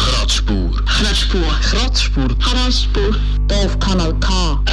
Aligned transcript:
Kratzspur. 0.00 0.70
Kratzspur. 0.86 1.42
Kratzspur. 1.60 2.28
Kratzspur. 2.38 3.16
Hier 3.50 3.66
auf 3.66 3.78
Kanal 3.78 4.18
K. 4.18 4.64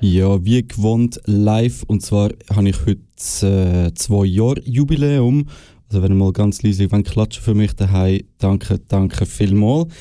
Ja, 0.00 0.42
wie 0.42 0.66
gewohnt 0.66 1.20
live. 1.26 1.82
Und 1.86 2.00
zwar 2.00 2.30
habe 2.50 2.70
ich 2.70 2.76
heute 2.86 3.02
äh, 3.46 3.94
zwei 3.94 4.24
Jahre 4.24 4.62
Jubiläum. 4.64 5.48
Also 5.92 6.02
wenn 6.02 6.12
ihr 6.12 6.16
mal 6.16 6.32
ganz 6.32 6.62
leise 6.62 6.90
wollt, 6.90 7.10
klatschen 7.10 7.42
für 7.42 7.54
mich 7.54 7.74
daheim, 7.74 8.22
danke, 8.38 8.80
danke 8.88 9.26
vielmals. 9.26 9.92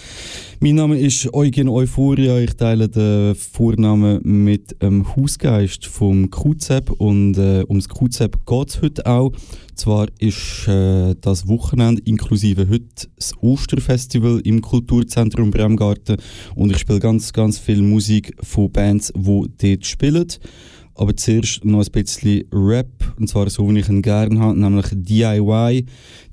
Mein 0.61 0.75
Name 0.75 0.97
ist 0.97 1.33
Eugen 1.33 1.67
Euphoria. 1.67 2.39
Ich 2.39 2.53
teile 2.55 2.87
den 2.87 3.35
Vornamen 3.35 4.21
mit 4.23 4.81
dem 4.81 5.13
Hausgeist 5.13 5.85
vom 5.85 6.31
QZEP 6.31 6.91
und 6.91 7.37
äh, 7.37 7.65
ums 7.67 7.89
QZEP 7.89 8.45
geht 8.45 8.69
es 8.69 8.81
heute 8.81 9.05
auch. 9.05 9.33
Zwar 9.75 10.07
ist 10.19 10.65
äh, 10.69 11.13
das 11.19 11.49
Wochenende 11.49 12.01
inklusive 12.05 12.69
heute 12.69 13.09
das 13.17 13.33
Osterfestival 13.41 14.39
im 14.45 14.61
Kulturzentrum 14.61 15.51
Bremgarten 15.51 16.15
und 16.55 16.71
ich 16.71 16.77
spiele 16.77 16.99
ganz, 16.99 17.33
ganz 17.33 17.59
viel 17.59 17.81
Musik 17.81 18.33
von 18.41 18.71
Bands, 18.71 19.11
die 19.13 19.76
dort 19.76 19.85
spielen. 19.85 20.27
Aber 20.95 21.15
zuerst 21.15 21.63
noch 21.65 21.85
ein 21.85 21.91
bisschen 21.91 22.43
Rap, 22.51 22.87
und 23.17 23.27
zwar 23.27 23.49
so, 23.49 23.67
wie 23.70 23.79
ich 23.79 23.89
ihn 23.89 24.01
gerne 24.01 24.39
habe, 24.39 24.59
nämlich 24.59 24.87
DIY. 24.91 25.85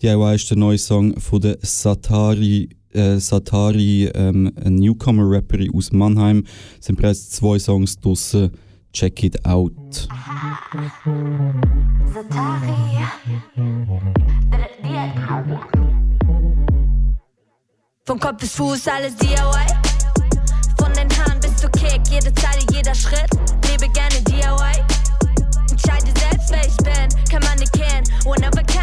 DIY 0.02 0.34
ist 0.34 0.50
der 0.50 0.56
neue 0.56 0.78
Song 0.78 1.18
von 1.20 1.40
der 1.40 1.58
Satari, 1.62 2.68
äh, 2.92 3.18
Satari 3.18 4.10
ähm, 4.14 4.52
Newcomer-Rapperin 4.64 5.72
aus 5.74 5.92
Mannheim. 5.92 6.44
Es 6.78 6.86
sind 6.86 6.96
bereits 6.96 7.30
zwei 7.30 7.58
Songs 7.58 7.98
draussen. 7.98 8.50
Check 8.92 9.22
it 9.22 9.44
out. 9.44 10.08
Von 18.04 18.18
Kopf 18.18 18.38
bis 18.40 18.52
Fuß 18.54 18.88
alles 18.88 19.14
DIY. 19.16 19.36
Von 20.78 20.92
den 20.94 21.08
Haaren 21.18 21.40
bis 21.40 21.56
zur 21.56 21.70
Kick, 21.70 22.00
jede 22.10 22.32
Zeile, 22.34 22.64
jeder 22.72 22.94
Schritt. 22.94 23.67
Selbst, 26.94 27.16
wer 27.16 27.24
ich 27.24 27.24
bin, 27.24 27.30
kann 27.30 27.42
man 27.44 27.58
nicht 27.58 27.72
kennen. 27.72 28.04
One 28.24 28.46
of 28.46 28.56
a 28.56 28.62
kind, 28.62 28.77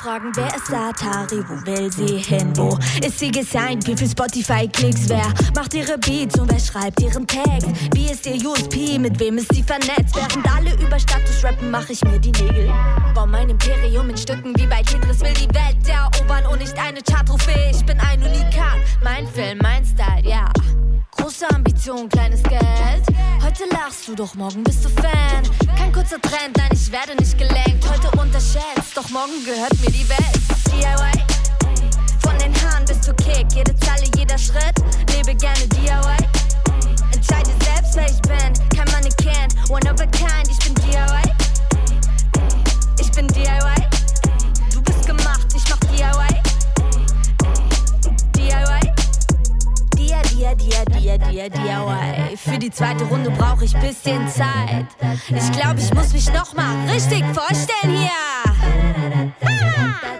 fragen, 0.00 0.32
wer 0.34 0.46
ist 0.56 0.72
Atari, 0.72 1.44
wo 1.46 1.66
will 1.66 1.92
sie 1.92 2.18
hin, 2.18 2.56
wo 2.56 2.78
ist 3.04 3.18
sie 3.18 3.30
gesigned, 3.30 3.86
wie 3.86 3.94
viel 3.94 4.08
Spotify-Klicks, 4.08 5.08
wer 5.08 5.26
macht 5.54 5.74
ihre 5.74 5.98
Beats? 5.98 6.38
Und 6.38 6.50
wer 6.50 6.58
schreibt 6.58 7.00
ihren 7.02 7.26
Text, 7.26 7.68
wie 7.94 8.10
ist 8.10 8.24
ihr 8.24 8.36
USP, 8.48 8.98
mit 8.98 9.18
wem 9.20 9.36
ist 9.36 9.52
sie 9.54 9.62
vernetzt, 9.62 10.16
während 10.16 10.56
alle 10.56 10.72
über 10.82 10.98
Status 10.98 11.44
rappen, 11.44 11.70
mach 11.70 11.88
ich 11.90 12.02
mir 12.04 12.18
die 12.18 12.32
Nägel, 12.32 12.72
bau 13.14 13.26
mein 13.26 13.50
Imperium 13.50 14.08
in 14.08 14.16
Stücken 14.16 14.54
wie 14.56 14.66
bei 14.66 14.82
Tetris, 14.82 15.20
will 15.20 15.34
die 15.34 15.54
Welt 15.54 15.86
erobern 15.86 16.46
und 16.46 16.60
nicht 16.60 16.78
eine 16.78 17.00
Charttrophäe, 17.02 17.70
ich 17.70 17.84
bin 17.84 17.98
ein 18.00 18.22
Unikat, 18.22 18.80
mein 19.04 19.26
Film, 19.28 19.58
mein 19.60 19.84
Style, 19.84 20.26
ja. 20.26 20.50
Große 21.20 21.46
Ambition, 21.54 22.08
kleines 22.08 22.42
Geld. 22.44 23.04
Heute 23.42 23.64
lachst 23.72 24.08
du, 24.08 24.14
doch 24.14 24.34
morgen 24.34 24.64
bist 24.64 24.82
du 24.84 24.88
Fan. 24.88 25.42
Kein 25.76 25.92
kurzer 25.92 26.18
Trend, 26.20 26.56
nein, 26.56 26.70
ich 26.72 26.90
werde 26.90 27.14
nicht 27.16 27.36
gelenkt. 27.36 27.86
Heute 27.90 28.10
unterschätzt, 28.18 28.96
doch 28.96 29.08
morgen 29.10 29.44
gehört 29.44 29.78
mir 29.80 29.90
die 29.90 30.08
Welt. 30.08 30.40
DIY. 30.72 31.22
Von 32.20 32.38
den 32.38 32.54
Haaren 32.62 32.86
bis 32.86 33.02
zur 33.02 33.14
Kick, 33.16 33.46
jede 33.54 33.76
Zeile, 33.76 34.04
jeder 34.16 34.38
Schritt. 34.38 34.74
Lebe 35.14 35.34
gerne 35.34 35.66
DIY. 35.68 36.16
Entscheide 37.12 37.50
selbst, 37.64 37.96
wer 37.96 38.06
ich 38.06 38.22
bin, 38.22 38.78
kann 38.78 38.90
man 38.90 39.04
nicht 39.04 39.18
kennen. 39.18 39.52
One 39.68 39.92
of 39.92 40.00
a 40.00 40.06
kind, 40.06 40.48
ich 40.48 40.58
bin 40.64 40.74
DIY. 40.76 41.34
Ich 42.98 43.12
bin 43.12 43.26
DIY. 43.26 43.88
Du 44.72 44.80
bist 44.82 45.06
gemacht, 45.06 45.46
ich 45.54 45.68
mach. 45.68 45.80
DIY. 45.90 46.29
Dia, 50.50 50.84
dia, 50.84 50.84
dia, 50.84 51.16
dia, 51.16 51.48
dia, 51.48 51.48
DIY. 51.48 52.36
Für 52.36 52.58
die 52.58 52.70
zweite 52.72 53.04
Runde 53.04 53.30
brauche 53.30 53.64
ich 53.64 53.72
bisschen 53.74 54.26
Zeit. 54.26 54.84
Ich 55.28 55.52
glaube, 55.52 55.78
ich 55.78 55.94
muss 55.94 56.12
mich 56.12 56.26
noch 56.32 56.54
mal 56.54 56.90
richtig 56.90 57.24
vorstellen 57.32 57.96
hier. 57.96 58.10
Ah! 59.44 60.10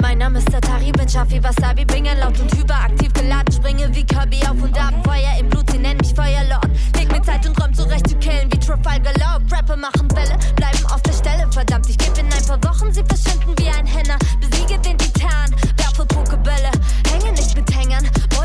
Mein 0.00 0.18
Name 0.18 0.38
ist 0.38 0.50
Tatari, 0.50 0.90
bin 0.92 1.06
scharf 1.06 1.30
wie 1.30 1.42
Wasabi, 1.42 1.84
bin 1.84 2.04
laut 2.04 2.38
und 2.40 2.50
hyperaktiv 2.56 3.12
geladen, 3.12 3.52
springe 3.52 3.94
wie 3.94 4.04
Kirby 4.04 4.40
auf 4.42 4.62
und 4.62 4.78
ab, 4.78 4.94
Feuer 5.04 5.38
im 5.38 5.48
Blut, 5.50 5.70
sie 5.70 5.78
nennen 5.78 6.00
mich 6.00 6.14
Feuerlord. 6.14 6.68
Leg 6.96 7.12
mir 7.12 7.22
Zeit 7.22 7.46
und 7.46 7.60
Räum 7.60 7.74
zurecht 7.74 8.08
zu 8.08 8.16
killen 8.16 8.50
wie 8.52 8.58
Trafalgar 8.58 9.12
Law. 9.18 9.38
Rapper 9.50 9.76
machen 9.76 10.10
Welle, 10.16 10.38
bleiben 10.56 10.86
auf 10.92 11.02
der 11.02 11.12
Stelle, 11.12 11.46
verdammt, 11.52 11.88
ich 11.90 11.98
geb 11.98 12.16
in 12.18 12.26
ein 12.26 12.44
paar 12.46 12.62
Wochen, 12.64 12.92
sie 12.92 13.04
verschwinden 13.04 13.54
wie 13.58 13.68
ein 13.68 13.86
Henner, 13.86 14.16
besiege 14.40 14.78
den 14.80 14.96
Titan, 14.96 15.54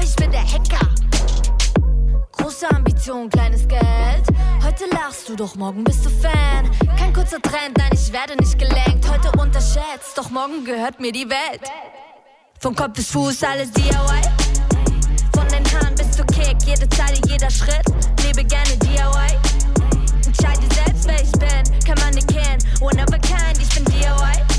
ich 0.08 0.16
bin 0.16 0.32
der 0.32 0.42
Hacker. 0.44 0.88
Große 2.32 2.70
Ambition, 2.72 3.30
kleines 3.30 3.68
Geld. 3.68 4.26
Heute 4.64 4.86
lachst 4.92 5.28
du, 5.28 5.36
doch 5.36 5.56
morgen 5.56 5.84
bist 5.84 6.06
du 6.06 6.10
Fan. 6.10 6.70
Kein 6.98 7.12
kurzer 7.14 7.42
Trend, 7.42 7.78
nein, 7.78 7.92
ich 7.92 8.12
werde 8.14 8.36
nicht 8.38 8.58
gelenkt. 8.58 9.06
Heute 9.10 9.32
unterschätzt, 9.38 10.18
doch 10.18 10.30
morgen 10.30 10.64
gehört 10.64 11.00
mir 11.00 11.12
die 11.12 11.30
Welt. 11.30 11.62
Von 12.60 12.76
Kopf 12.76 12.94
bis 12.94 13.12
Fuß 13.12 13.44
alles 13.44 13.72
DIY. 13.72 14.22
Von 15.36 15.48
den 15.50 15.66
Haaren 15.74 15.96
bis 15.96 16.12
zur 16.12 16.26
Kick, 16.28 16.58
jede 16.66 16.88
Zeile, 16.90 17.20
jeder 17.28 17.50
Schritt. 17.50 17.86
Lebe 18.24 18.46
gerne 18.46 18.78
DIY. 18.78 19.38
Entscheide 20.26 20.74
selbst, 20.74 21.08
wer 21.08 21.22
ich 21.22 21.32
bin, 21.34 21.80
kann 21.86 22.00
man 22.00 22.14
nicht 22.14 22.28
kennen. 22.28 22.64
One 22.80 23.02
of 23.02 23.14
a 23.14 23.20
kind, 23.20 23.58
ich 23.60 23.70
bin 23.76 23.84
DIY. 23.86 24.57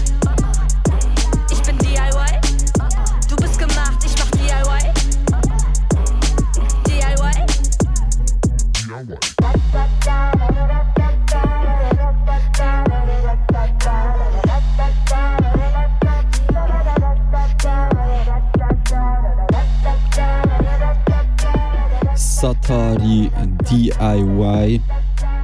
Satari 22.17 23.31
DIY. 23.71 24.81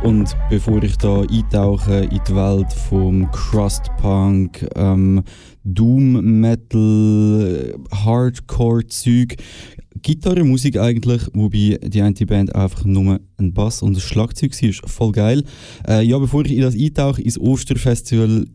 Und 0.02 0.36
bevor 0.50 0.82
ich 0.82 0.98
da 0.98 1.20
eintauche 1.22 2.00
in 2.10 2.20
die 2.26 2.34
Welt 2.34 2.72
vom 2.72 3.30
Crustpunk, 3.30 4.66
ähm, 4.74 5.22
Doom 5.64 6.40
Metal, 6.40 7.74
Hardcore 8.04 8.86
Zeug, 8.86 9.36
Gitarrenmusik 10.02 10.78
eigentlich, 10.78 11.22
wobei 11.32 11.78
die 11.82 12.02
eine 12.02 12.14
Band 12.14 12.54
einfach 12.54 12.84
nur 12.84 13.20
ein 13.36 13.52
Bass 13.52 13.82
und 13.82 13.96
ein 13.96 14.00
Schlagzeug 14.00 14.52
war, 14.52 14.88
voll 14.88 15.12
geil. 15.12 15.44
Äh, 15.86 16.02
ja, 16.02 16.18
bevor 16.18 16.44
ich 16.44 16.52
in 16.52 16.62
das 16.62 16.74
eintauche, 16.74 17.22
ins 17.22 17.38
Osterfestival 17.38 18.46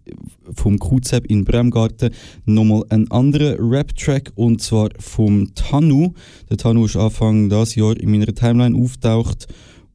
vom 0.53 0.79
QZEP 0.79 1.25
in 1.27 1.45
Bremgarten, 1.45 2.11
nochmal 2.45 2.83
ein 2.89 3.09
anderer 3.11 3.55
Rap-Track 3.59 4.31
und 4.35 4.61
zwar 4.61 4.89
vom 4.99 5.53
Tanu. 5.55 6.13
Der 6.49 6.57
Tanu 6.57 6.85
ist 6.85 6.95
Anfang 6.95 7.49
dieses 7.49 7.75
Jahr 7.75 7.97
in 7.97 8.11
meiner 8.11 8.33
Timeline 8.33 8.77
auftaucht 8.77 9.47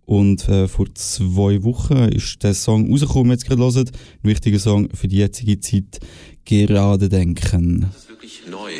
und 0.07 0.49
äh, 0.49 0.69
vor 0.69 0.87
zwei 0.95 1.63
Wochen 1.63 1.97
ist 2.09 2.43
der 2.43 2.55
Song 2.55 2.91
rausgekommen, 2.91 3.33
jetzt 3.33 3.47
gerade 3.47 3.63
hört. 3.63 3.91
Ein 4.23 4.29
wichtiger 4.29 4.59
Song 4.59 4.89
für 4.93 5.09
die 5.09 5.17
jetzige 5.17 5.61
Zeit, 5.61 6.01
gerade 6.45 7.09
denken. 7.09 7.81
Das 7.93 8.03
ist 8.03 8.09
wirklich 8.09 8.43
neu. 8.51 8.73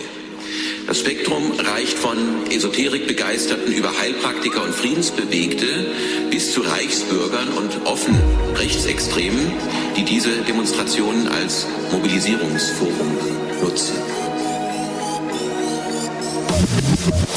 Das 0.87 1.01
Spektrum 1.01 1.53
reicht 1.59 1.97
von 1.97 2.47
Esoterikbegeisterten 2.51 3.73
über 3.73 3.91
Heilpraktiker 3.99 4.63
und 4.63 4.75
Friedensbewegte 4.75 5.67
bis 6.31 6.53
zu 6.53 6.61
Reichsbürgern 6.61 7.49
und 7.57 7.87
offen 7.87 8.15
Rechtsextremen, 8.55 9.53
die 9.97 10.05
diese 10.05 10.43
Demonstrationen 10.43 11.29
als 11.29 11.67
Mobilisierungsforum 11.91 13.17
nutzen. 13.63 14.24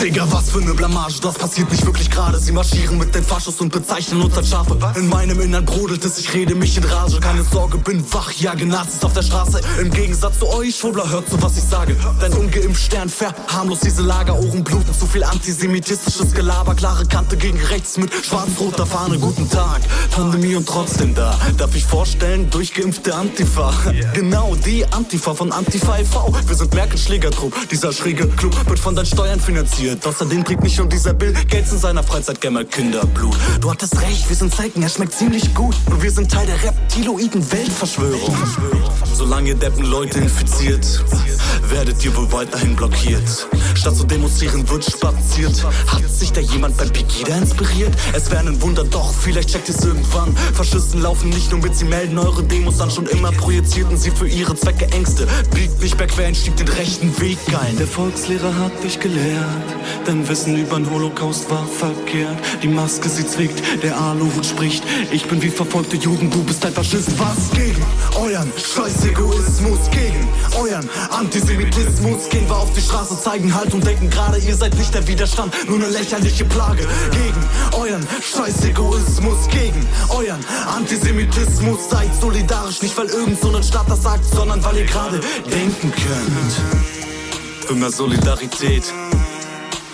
Digga, 0.01 0.25
was 0.29 0.51
für 0.51 0.61
ne 0.61 0.73
Blamage, 0.73 1.19
das 1.21 1.35
passiert 1.35 1.69
nicht 1.71 1.85
wirklich 1.85 2.09
gerade. 2.09 2.39
Sie 2.39 2.51
marschieren 2.51 2.97
mit 2.97 3.13
den 3.13 3.23
Faschos 3.23 3.59
und 3.59 3.71
bezeichnen 3.71 4.21
uns 4.21 4.37
als 4.37 4.49
Schafe. 4.49 4.77
In 4.95 5.09
meinem 5.09 5.39
Innern 5.41 5.65
brodelt 5.65 6.05
es, 6.05 6.17
ich 6.19 6.33
rede 6.33 6.55
mich 6.55 6.77
in 6.77 6.83
Rage. 6.83 7.19
Keine 7.19 7.43
Sorge, 7.43 7.77
bin 7.77 8.03
wach, 8.13 8.31
jage 8.31 8.65
Nazis 8.65 9.03
auf 9.03 9.13
der 9.13 9.23
Straße. 9.23 9.59
Im 9.81 9.91
Gegensatz 9.91 10.39
zu 10.39 10.47
euch, 10.47 10.75
Schwurbler, 10.75 11.09
hört 11.09 11.29
zu, 11.29 11.41
was 11.41 11.57
ich 11.57 11.63
sage. 11.63 11.95
Dein 12.21 12.31
ungeimpft 12.33 12.81
Stern 12.81 13.09
verharmlos 13.09 13.79
diese 13.81 14.03
Lager. 14.03 14.35
Ohren 14.39 14.63
bluten, 14.63 14.93
zu 14.93 15.05
viel 15.05 15.23
antisemitistisches 15.23 16.33
Gelaber. 16.33 16.73
Klare 16.75 17.05
Kante 17.05 17.35
gegen 17.35 17.59
rechts 17.65 17.97
mit 17.97 18.13
schwarz-roter 18.13 18.85
Fahne. 18.85 19.17
Guten 19.19 19.49
Tag, 19.49 19.81
Pandemie 20.11 20.55
und 20.55 20.67
trotzdem 20.67 21.13
da. 21.13 21.37
Darf 21.57 21.75
ich 21.75 21.85
vorstellen, 21.85 22.49
durchgeimpfte 22.49 23.13
Antifa. 23.13 23.73
Genau, 24.13 24.55
die 24.55 24.85
Antifa 24.85 25.33
von 25.33 25.51
Antifa 25.51 25.97
e.V. 25.99 26.33
Wir 26.45 26.55
sind 26.55 26.73
Merkel 26.73 26.97
Schlägertrupp. 26.97 27.53
Dieser 27.69 27.91
schräge 27.91 28.27
Club 28.27 28.55
wird 28.69 28.79
von 28.79 28.95
deinen 28.95 29.05
Steuern 29.05 29.39
finanziert. 29.39 29.56
Außerdem 29.57 30.43
trägt 30.43 30.61
nicht 30.61 30.77
nur 30.77 30.87
dieser 30.87 31.13
Bill 31.13 31.33
Gates 31.33 31.71
in 31.71 31.79
seiner 31.79 32.03
Freizeit 32.03 32.39
gerne 32.39 32.59
mal 32.59 32.65
Kinderblut. 32.65 33.35
Du 33.59 33.71
hattest 33.71 33.99
recht, 34.01 34.29
wir 34.29 34.35
sind 34.35 34.53
Zecken, 34.53 34.83
er 34.83 34.89
schmeckt 34.89 35.13
ziemlich 35.13 35.55
gut. 35.55 35.75
Und 35.89 36.03
wir 36.03 36.11
sind 36.11 36.31
Teil 36.31 36.45
der 36.45 36.61
reptiloiden 36.61 37.51
Weltverschwörung. 37.51 38.35
Solange 39.15 39.49
ihr 39.49 39.55
Deppen 39.55 39.85
Leute 39.85 40.19
infiziert, 40.19 41.03
werdet 41.69 42.05
ihr 42.05 42.15
wohl 42.15 42.31
weiterhin 42.31 42.75
blockiert. 42.75 43.47
Statt 43.73 43.95
zu 43.95 44.03
demonstrieren 44.03 44.69
wird 44.69 44.85
spaziert. 44.85 45.65
Hat 45.87 46.07
sich 46.07 46.31
da 46.31 46.41
jemand 46.41 46.77
beim 46.77 46.89
Pegida 46.89 47.35
inspiriert? 47.37 47.95
Es 48.13 48.29
wäre 48.29 48.41
ein 48.41 48.61
Wunder, 48.61 48.83
doch 48.83 49.11
vielleicht 49.11 49.49
checkt 49.49 49.69
es 49.69 49.83
irgendwann. 49.83 50.35
Faschisten 50.53 51.01
laufen 51.01 51.29
nicht 51.29 51.51
nur 51.51 51.61
mit, 51.61 51.75
sie 51.75 51.85
melden 51.85 52.17
eure 52.19 52.43
Demos 52.43 52.79
an. 52.79 52.91
Schon 52.91 53.07
immer 53.07 53.31
projizierten 53.31 53.97
sie 53.97 54.11
für 54.11 54.27
ihre 54.27 54.55
Zwecke 54.55 54.85
Ängste. 54.91 55.27
Biegt 55.53 55.81
nicht 55.81 55.97
mehr 55.97 56.07
quer, 56.07 56.33
stieg 56.35 56.55
den 56.57 56.67
rechten 56.67 57.19
Weg 57.19 57.37
ein. 57.59 57.77
Der 57.77 57.87
Volkslehrer 57.87 58.55
hat 58.55 58.83
dich 58.83 58.99
gelehrt, 58.99 59.46
dein 60.05 60.27
Wissen 60.27 60.57
über 60.57 60.77
den 60.77 60.89
Holocaust 60.89 61.49
war 61.49 61.65
verkehrt. 61.67 62.37
Die 62.63 62.67
Maske, 62.67 63.09
sie 63.09 63.25
zwickt, 63.25 63.61
der 63.83 63.99
Aluhut 63.99 64.45
spricht. 64.45 64.83
Ich 65.11 65.25
bin 65.25 65.41
wie 65.41 65.49
verfolgte 65.49 65.97
Juden, 65.97 66.29
du 66.29 66.43
bist 66.43 66.65
ein 66.65 66.73
Faschist. 66.73 67.17
Was 67.19 67.51
gegen 67.51 67.85
euren 68.15 68.51
scheiß 68.57 69.05
Egoismus? 69.05 69.79
Gegen 69.91 70.27
euren 70.57 70.89
Antisemitismus? 71.11 72.29
Gehen 72.29 72.47
wir 72.47 72.57
auf 72.57 72.71
die 72.73 72.81
Straße, 72.81 73.21
zeigen 73.21 73.53
Halt 73.53 73.73
und 73.73 73.85
denken 73.85 74.09
gerade, 74.09 74.37
ihr 74.39 74.55
seid 74.55 74.75
nicht 74.77 74.93
der 74.93 75.07
Widerstand, 75.07 75.53
nur 75.67 75.77
eine 75.77 75.89
lächerliche 75.89 76.45
Plage. 76.45 76.87
Gegen 77.11 77.79
euren 77.79 78.07
scheiß 78.21 78.63
Egoismus, 78.65 79.47
gegen 79.49 79.85
euren 80.09 80.43
Antisemitismus. 80.75 81.89
Seid 81.89 82.09
solidarisch, 82.19 82.81
nicht 82.81 82.97
weil 82.97 83.07
irgend 83.07 83.41
so 83.41 83.55
ein 83.55 83.63
Staat 83.63 83.89
das 83.89 84.03
sagt, 84.03 84.25
sondern 84.25 84.63
weil 84.63 84.77
ihr 84.77 84.85
gerade 84.85 85.19
denken 85.51 85.91
könnt. 85.91 86.87
Für 87.67 87.75
mehr 87.75 87.91
Solidarität, 87.91 88.93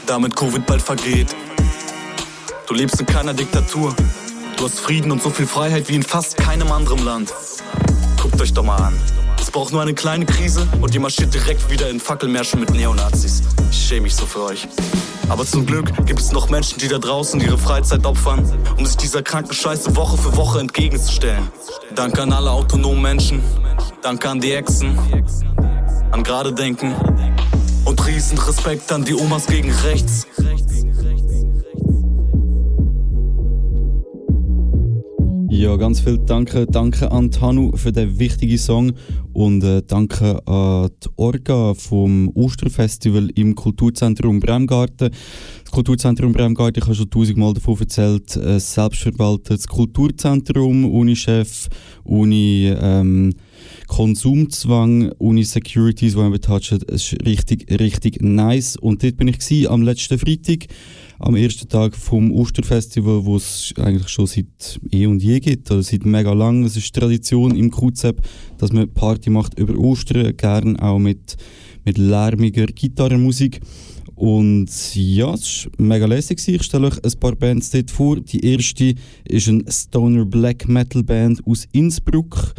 damit 0.07 0.35
Covid 0.35 0.65
bald 0.65 0.81
vergeht. 0.81 1.35
Du 2.67 2.73
lebst 2.73 2.99
in 2.99 3.05
keiner 3.05 3.33
Diktatur. 3.33 3.95
Du 4.57 4.65
hast 4.65 4.79
Frieden 4.79 5.11
und 5.11 5.21
so 5.21 5.29
viel 5.29 5.47
Freiheit 5.47 5.89
wie 5.89 5.95
in 5.95 6.03
fast 6.03 6.37
keinem 6.37 6.71
anderen 6.71 7.03
Land. 7.03 7.33
Guckt 8.21 8.39
euch 8.41 8.53
doch 8.53 8.63
mal 8.63 8.77
an. 8.77 8.99
Es 9.39 9.51
braucht 9.51 9.73
nur 9.73 9.81
eine 9.81 9.93
kleine 9.93 10.25
Krise 10.25 10.67
und 10.81 10.93
ihr 10.93 11.01
marschiert 11.01 11.33
direkt 11.33 11.69
wieder 11.69 11.89
in 11.89 11.99
Fackelmärschen 11.99 12.59
mit 12.59 12.71
Neonazis. 12.71 13.43
Ich 13.69 13.77
schäme 13.77 14.01
mich 14.01 14.15
so 14.15 14.25
für 14.25 14.43
euch. 14.43 14.67
Aber 15.29 15.45
zum 15.45 15.65
Glück 15.65 16.05
gibt 16.05 16.19
es 16.19 16.31
noch 16.31 16.49
Menschen, 16.49 16.79
die 16.79 16.87
da 16.87 16.97
draußen 16.97 17.39
ihre 17.39 17.57
Freizeit 17.57 18.05
opfern, 18.05 18.49
um 18.77 18.85
sich 18.85 18.97
dieser 18.97 19.21
kranken 19.21 19.53
Scheiße 19.53 19.95
Woche 19.95 20.17
für 20.17 20.35
Woche 20.37 20.59
entgegenzustellen. 20.59 21.51
Danke 21.95 22.21
an 22.21 22.33
alle 22.33 22.51
autonomen 22.51 23.01
Menschen. 23.01 23.43
Danke 24.01 24.29
an 24.29 24.39
die 24.39 24.53
Echsen. 24.53 24.97
An 26.11 26.23
gerade 26.23 26.53
denken. 26.53 26.93
Und 27.93 28.07
riesen 28.07 28.39
Respekt 28.39 28.91
an 28.91 29.05
die 29.05 29.13
Omas 29.13 29.45
gegen 29.45 29.69
rechts. 29.69 30.25
Ja, 35.51 35.75
ganz 35.75 35.99
viel 35.99 36.17
Danke, 36.17 36.65
danke 36.65 37.11
an 37.11 37.29
Tanu 37.29 37.71
für 37.75 37.91
den 37.91 38.17
wichtigen 38.17 38.57
Song 38.57 38.93
und 39.33 39.63
äh, 39.63 39.83
danke 39.85 40.41
an 40.47 40.89
die 41.03 41.09
Orga 41.17 41.75
vom 41.75 42.31
Osterfestival 42.33 43.29
im 43.35 43.53
Kulturzentrum 43.53 44.39
Bremgarten. 44.39 45.11
Das 45.63 45.71
Kulturzentrum 45.71 46.33
Bremgarten, 46.33 46.79
ich 46.81 46.85
habe 46.85 46.95
schon 46.95 47.11
tausendmal 47.11 47.53
davon 47.53 47.79
erzählt, 47.79 48.35
ein 48.37 48.59
selbstverwaltetes 48.59 49.67
Kulturzentrum, 49.67 50.91
Unichef, 50.91 51.69
Uni 52.03 52.73
ähm, 52.75 53.35
Konsumzwang, 53.93 55.11
Uni 55.19 55.43
Securities, 55.43 56.15
die 56.15 56.39
touchen, 56.39 56.79
es 56.87 57.13
ist 57.13 57.25
richtig, 57.27 57.69
richtig 57.79 58.23
nice. 58.23 58.75
Und 58.75 59.03
dort 59.03 59.17
bin 59.17 59.27
ich 59.27 59.37
gewesen, 59.37 59.67
am 59.67 59.83
letzten 59.83 60.17
Freitag 60.17 60.65
am 61.19 61.35
ersten 61.35 61.69
Tag 61.69 61.95
vom 61.95 62.31
Osterfestival, 62.31 63.23
wo 63.23 63.35
es 63.35 63.71
eigentlich 63.77 64.07
schon 64.07 64.25
seit 64.25 64.79
eh 64.91 65.05
und 65.05 65.21
je 65.21 65.39
gibt, 65.39 65.69
oder 65.69 65.83
seit 65.83 66.07
mega 66.07 66.33
lang. 66.33 66.63
Es 66.63 66.75
ist 66.75 66.95
Tradition 66.95 67.55
im 67.55 67.69
QZEP, 67.69 68.19
dass 68.57 68.71
man 68.71 68.91
Party 68.91 69.29
macht 69.29 69.59
über 69.59 69.77
Ostern, 69.77 70.35
gern 70.37 70.75
auch 70.79 70.97
mit, 70.97 71.37
mit 71.85 71.99
lärmiger 71.99 72.65
Gitarrenmusik. 72.65 73.59
Und 74.15 74.71
ja, 74.95 75.35
es 75.35 75.67
war 75.77 75.85
mega 75.85 76.07
lässig. 76.07 76.41
Ich 76.47 76.63
stelle 76.63 76.87
euch 76.87 76.97
ein 77.03 77.19
paar 77.19 77.35
Bands 77.35 77.69
dort 77.69 77.91
vor. 77.91 78.19
Die 78.19 78.43
erste 78.43 78.95
ist 79.25 79.49
eine 79.49 79.63
Stoner 79.69 80.25
Black 80.25 80.67
Metal 80.67 81.03
Band 81.03 81.45
aus 81.45 81.67
Innsbruck. 81.73 82.55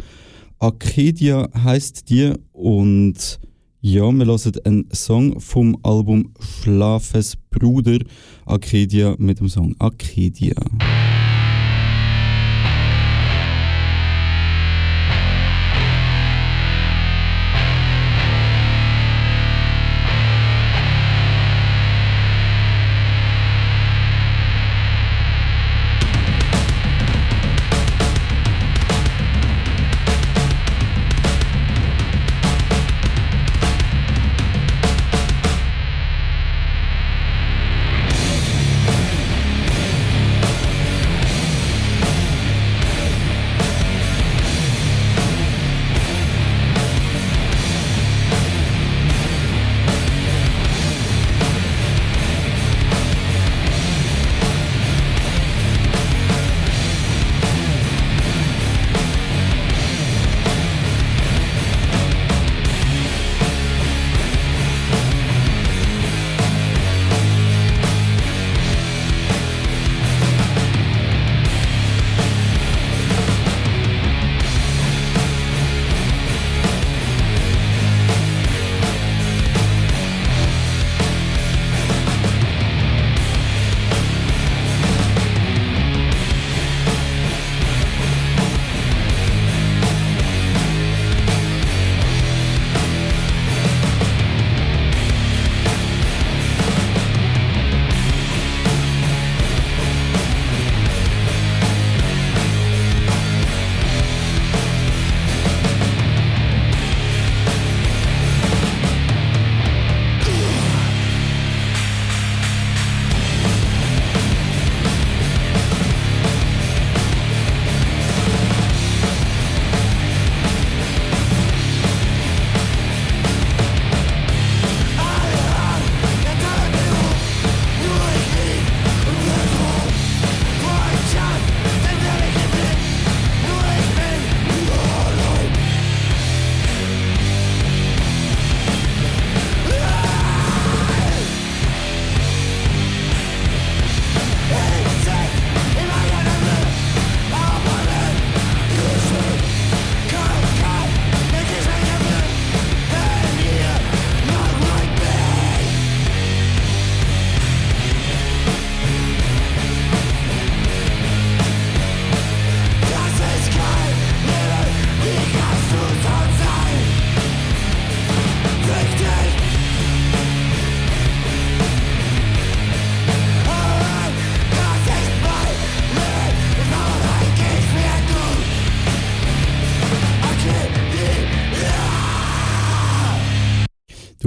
Arcadia 0.59 1.49
heißt 1.53 2.09
die 2.09 2.33
und 2.53 3.39
ja, 3.81 4.11
wir 4.11 4.25
hören 4.25 4.51
einen 4.65 4.89
Song 4.91 5.39
vom 5.39 5.77
Album 5.83 6.33
Schlafes 6.39 7.35
Bruder 7.51 7.99
Arcadia 8.45 9.15
mit 9.19 9.39
dem 9.39 9.49
Song 9.49 9.75
Arcadia. 9.77 10.55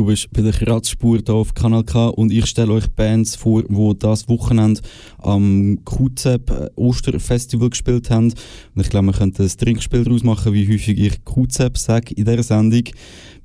Bist 0.09 0.33
bei 0.33 0.41
der 0.41 0.53
Kratzspur 0.53 1.19
hier 1.19 1.35
auf 1.35 1.53
Kanal 1.53 1.85
K 1.85 2.09
und 2.09 2.33
ich 2.33 2.47
stelle 2.47 2.73
euch 2.73 2.89
Bands 2.89 3.37
vor, 3.37 3.63
die 3.63 3.99
das 3.99 4.27
Wochenende 4.27 4.81
am 5.19 5.81
QZEP 5.85 6.51
äh, 6.51 6.71
Osterfestival 6.77 7.69
gespielt 7.69 8.09
haben. 8.09 8.33
Und 8.75 8.81
ich 8.81 8.89
glaube, 8.89 9.09
wir 9.09 9.13
könnten 9.13 9.43
ein 9.43 9.49
Trinkspiel 9.51 10.05
daraus 10.05 10.25
machen, 10.25 10.55
wie 10.55 10.67
häufig 10.67 10.99
ich 10.99 11.23
QZEP 11.27 11.77
sage 11.77 12.15
in 12.15 12.25
dieser 12.25 12.43
Sendung. 12.43 12.85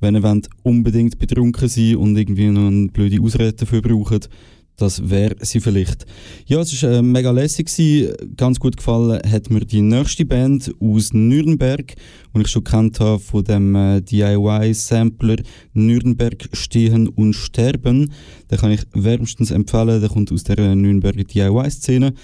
Wenn 0.00 0.16
ihr 0.16 0.40
unbedingt 0.62 1.18
betrunken 1.18 1.68
sein 1.68 1.96
und 1.96 2.16
irgendwie 2.16 2.46
noch 2.46 2.68
eine 2.68 2.88
blöde 2.88 3.20
Ausrede 3.20 3.52
dafür 3.52 3.82
braucht, 3.82 4.30
das 4.76 5.08
wäre 5.08 5.36
sie 5.40 5.60
vielleicht. 5.60 6.04
Ja, 6.46 6.60
es 6.60 6.82
war 6.82 6.90
äh, 6.90 7.02
mega 7.02 7.30
lässig. 7.30 7.66
Gewesen. 7.66 8.36
Ganz 8.36 8.58
gut 8.58 8.76
gefallen 8.76 9.20
hat 9.30 9.50
mir 9.50 9.60
die 9.60 9.80
nächste 9.80 10.24
Band 10.24 10.72
aus 10.80 11.12
Nürnberg, 11.12 11.94
die 12.34 12.40
ich 12.40 12.48
schon 12.48 12.64
kennt 12.64 12.98
habe 12.98 13.20
von 13.20 13.44
dem 13.44 13.74
äh, 13.76 14.00
DIY-Sampler 14.00 15.36
Nürnberg 15.72 16.48
Stehen 16.52 17.08
und 17.08 17.34
Sterben. 17.34 18.12
Den 18.50 18.58
kann 18.58 18.72
ich 18.72 18.82
wärmstens 18.92 19.50
empfehlen. 19.52 20.00
Der 20.00 20.10
kommt 20.10 20.32
aus 20.32 20.42
der 20.42 20.74
Nürnberger 20.74 21.24
DIY-Szene. 21.24 22.14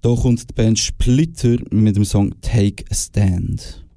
Da 0.00 0.14
kommt 0.14 0.50
die 0.50 0.54
Band 0.54 0.78
Splitter 0.78 1.56
mit 1.70 1.96
dem 1.96 2.04
Song 2.04 2.34
Take 2.40 2.84
a 2.90 2.94
Stand. 2.94 3.87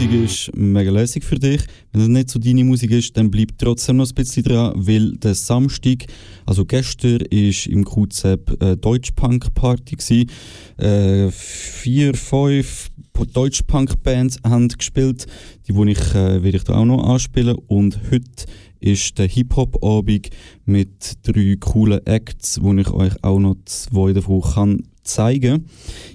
Musik 0.00 0.24
ist 0.24 0.56
mega 0.56 0.90
lässig 0.90 1.24
für 1.24 1.38
dich. 1.38 1.60
Wenn 1.92 2.00
es 2.00 2.08
nicht 2.08 2.30
so 2.30 2.38
deine 2.38 2.64
Musik 2.64 2.90
ist, 2.90 3.14
dann 3.18 3.30
bleib 3.30 3.50
trotzdem 3.58 3.98
noch 3.98 4.08
ein 4.08 4.14
bisschen 4.14 4.44
dran, 4.44 4.72
weil 4.74 5.12
der 5.16 5.34
Samstag, 5.34 6.06
also 6.46 6.64
gestern, 6.64 7.20
ist 7.28 7.66
im 7.66 7.84
QZEP 7.84 8.62
eine 8.62 8.78
Deutsch-Punk-Party 8.78 10.26
äh, 10.78 11.30
vier, 11.30 12.14
fünf 12.14 12.88
Deutsch-Punk-Bands 13.34 14.38
haben 14.42 14.68
gespielt, 14.68 15.26
die 15.68 15.74
wo 15.74 15.84
ich, 15.84 16.14
äh, 16.14 16.42
werde 16.42 16.56
ich 16.56 16.64
da 16.64 16.76
auch 16.76 16.86
noch 16.86 17.04
anspielen. 17.04 17.58
Und 17.66 18.00
heute 18.10 18.46
ist 18.78 19.18
der 19.18 19.28
Hip-Hop-Abend 19.28 20.30
mit 20.64 21.18
drei 21.24 21.56
coolen 21.60 22.06
Acts, 22.06 22.62
wo 22.62 22.72
ich 22.72 22.88
euch 22.88 23.22
auch 23.22 23.38
noch 23.38 23.56
zwei 23.66 24.14
davon 24.14 24.40
kann 24.40 24.82
zeigen. 25.12 25.66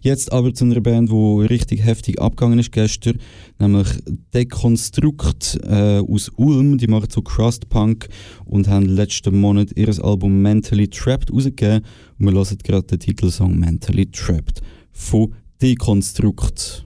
Jetzt 0.02 0.32
aber 0.32 0.54
zu 0.54 0.66
einer 0.66 0.82
Band, 0.82 1.10
die 1.10 1.46
richtig 1.48 1.84
heftig 1.84 2.22
abgegangen 2.22 2.60
ist 2.60 2.72
gestern, 2.72 3.20
nämlich 3.60 3.88
Deconstruct 4.34 5.60
äh, 5.64 6.00
aus 6.00 6.32
Ulm. 6.36 6.78
Die 6.78 6.88
machen 6.88 7.10
so 7.10 7.22
Crust 7.22 7.70
Punk 7.70 8.08
und 8.46 8.68
haben 8.68 8.86
letzten 8.86 9.40
Monat 9.40 9.70
ihr 9.76 9.90
Album 10.04 10.42
Mentally 10.42 10.88
Trapped 10.88 11.32
rausgegeben. 11.32 11.82
Und 12.20 12.26
wir 12.26 12.34
hören 12.34 12.58
gerade 12.64 12.88
den 12.88 13.00
Titelsong 13.00 13.58
Mentally 13.58 14.06
Trapped 14.08 14.62
von 14.92 15.34
Deconstruct. 15.62 16.86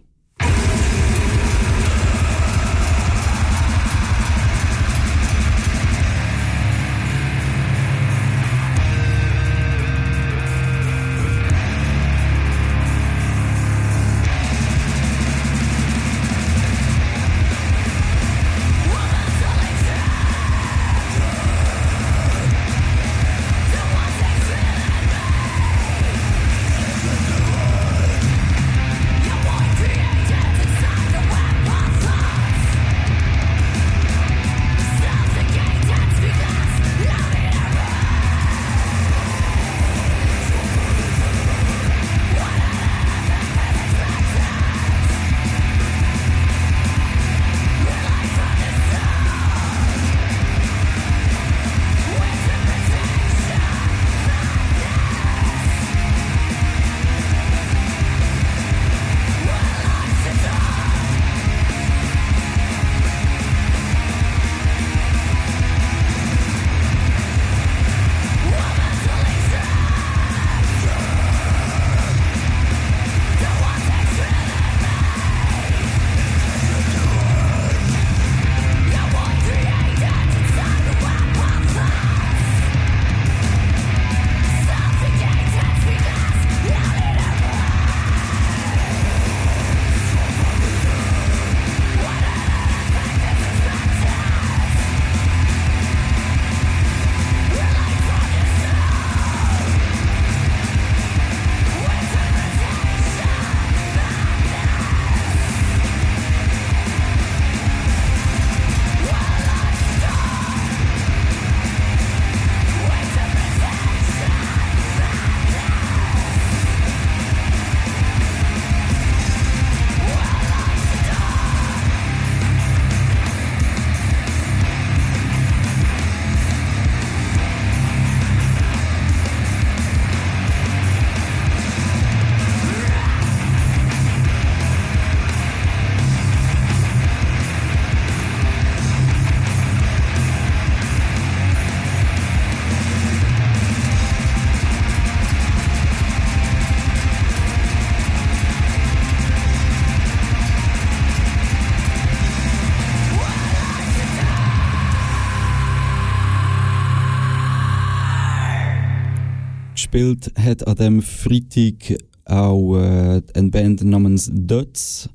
Gespielt 159.91 160.31
hat 160.37 160.67
an 160.67 160.75
dem 160.75 161.01
Freitag 161.01 161.97
auch 162.25 162.77
äh, 162.77 163.21
eine 163.33 163.49
Band 163.49 163.83
namens 163.83 164.29
Dots. 164.31 165.09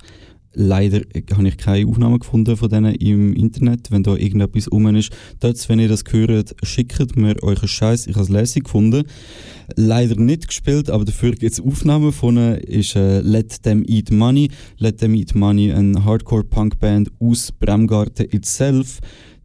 Leider 0.52 1.00
habe 1.32 1.48
ich 1.48 1.56
keine 1.56 1.88
Aufnahme 1.88 2.18
gefunden 2.18 2.56
von 2.56 2.68
denen 2.68 2.94
im 2.96 3.34
Internet, 3.34 3.90
wenn 3.92 4.02
da 4.02 4.16
irgendetwas 4.16 4.70
rum 4.70 4.94
ist. 4.96 5.12
Dots, 5.38 5.68
wenn 5.68 5.78
ihr 5.78 5.88
das 5.88 6.02
hört, 6.10 6.56
schickt 6.64 7.16
mir 7.16 7.36
euren 7.42 7.68
Scheiß. 7.68 8.08
Ich 8.08 8.14
habe 8.14 8.24
es 8.24 8.30
lässig 8.30 8.64
gefunden. 8.64 9.04
Leider 9.76 10.16
nicht 10.16 10.48
gespielt, 10.48 10.90
aber 10.90 11.04
dafür 11.04 11.32
gibt 11.32 11.52
es 11.52 11.60
Aufnahmen 11.60 12.12
von. 12.12 12.36
Ist 12.36 12.96
äh, 12.96 13.20
Let 13.20 13.62
Them 13.62 13.84
Eat 13.86 14.10
Money. 14.10 14.50
Let 14.78 14.98
Them 14.98 15.14
Eat 15.14 15.36
Money, 15.36 15.72
eine 15.72 16.04
Hardcore-Punk-Band 16.04 17.12
aus 17.20 17.52
Bremgarten 17.52 18.26
itself. 18.30 18.98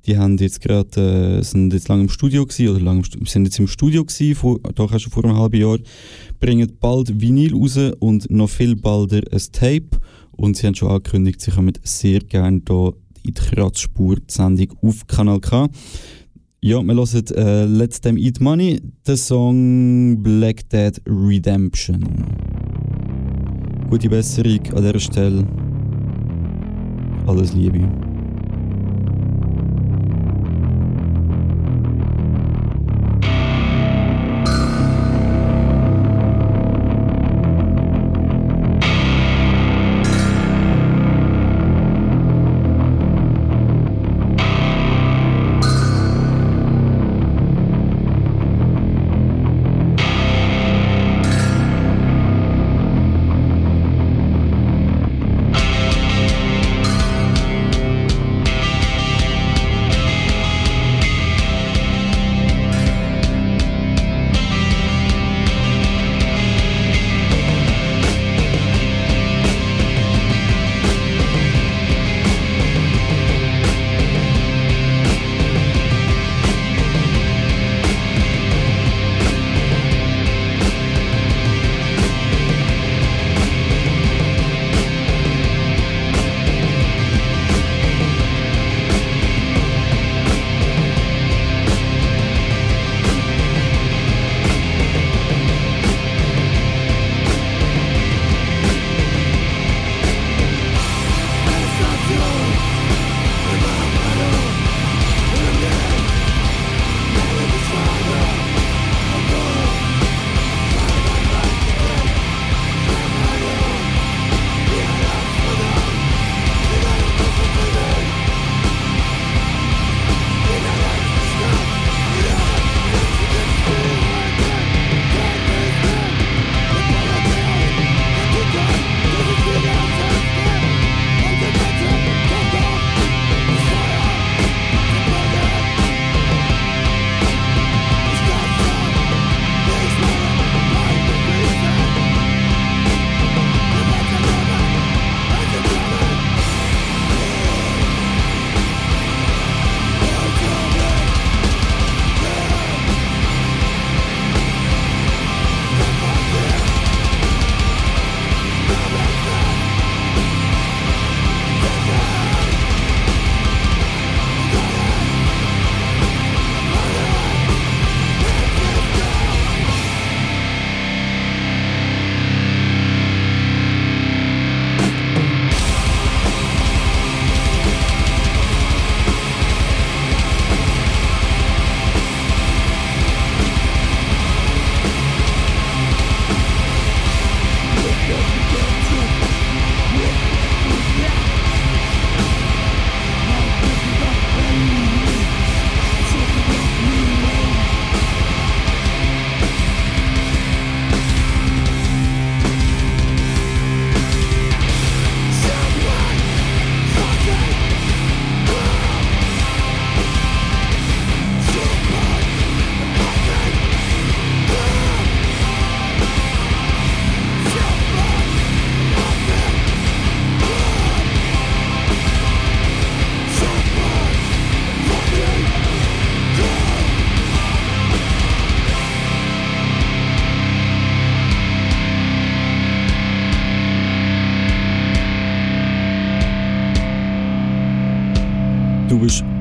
Die 0.10 0.18
haben 0.18 0.38
jetzt 0.38 0.60
gerade, 0.62 1.38
äh, 1.40 1.44
sind 1.44 1.72
jetzt 1.72 1.88
lange 1.88 2.02
im 2.02 2.10
Studio 2.10 2.44
gewesen, 2.44 2.70
oder 2.70 2.80
lang, 2.84 3.06
im- 3.20 3.26
sind 3.28 3.46
jetzt 3.46 3.60
im 3.60 3.68
Studio 3.68 4.04
gewesen, 4.04 4.34
vor, 4.34 4.60
doch 4.74 4.98
schon 5.00 5.12
vor 5.12 5.24
einem 5.24 5.38
halben 5.38 5.62
Jahr. 5.62 5.78
Bringen 6.40 6.72
bald 6.80 7.22
Vinyl 7.22 7.54
raus 7.54 7.78
und 8.00 8.28
noch 8.32 8.50
viel 8.50 8.76
balder 8.76 9.22
ein 9.32 9.42
Tape. 9.52 10.00
Und 10.32 10.58
sie 10.58 10.66
haben 10.66 10.74
schon 10.74 10.90
angekündigt, 10.90 11.42
sie 11.42 11.52
kommen 11.52 11.74
sehr 11.84 12.22
gerne 12.22 12.60
hier 12.68 12.94
in 13.24 13.34
die 13.34 13.34
Kratzspur 13.34 14.16
die 14.16 14.24
Sendung 14.34 14.70
auf 14.82 15.06
Kanal 15.06 15.42
K. 15.42 15.70
Ja, 16.60 16.82
wir 16.82 16.96
hören 16.96 17.26
äh, 17.36 17.66
Let 17.66 18.02
Them 18.02 18.18
Eat 18.18 18.42
Money, 18.42 18.82
den 19.06 19.16
Song 19.18 20.24
Black 20.24 20.68
Dead 20.70 21.00
Redemption. 21.08 22.26
Gute 23.92 24.10
Besserung 24.10 24.60
an 24.74 24.82
dieser 24.84 25.00
Stelle. 25.00 25.48
Alles 27.28 27.54
Liebe. 27.54 28.09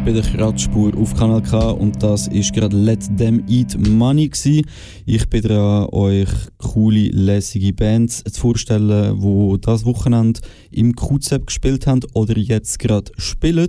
Bei 0.08 0.14
der 0.14 0.22
Kratzspur 0.22 0.96
auf 0.96 1.14
Kanal 1.14 1.42
K 1.42 1.68
und 1.68 2.02
das 2.02 2.28
ist 2.28 2.54
gerade 2.54 2.74
Let 2.74 3.18
Them 3.18 3.44
Eat 3.46 3.76
Money 3.90 4.30
gsi. 4.30 4.64
Ich 5.04 5.28
bin 5.28 5.42
dran, 5.42 5.86
euch 5.92 6.30
coole, 6.56 7.10
lässige 7.10 7.74
Bands 7.74 8.24
zu 8.24 8.40
vorstellen, 8.40 9.20
wo 9.20 9.58
das 9.58 9.84
Wochenende 9.84 10.40
im 10.70 10.96
QZEP 10.96 11.48
gespielt 11.48 11.86
haben 11.86 12.00
oder 12.14 12.38
jetzt 12.38 12.78
gerade 12.78 13.12
spielen. 13.18 13.68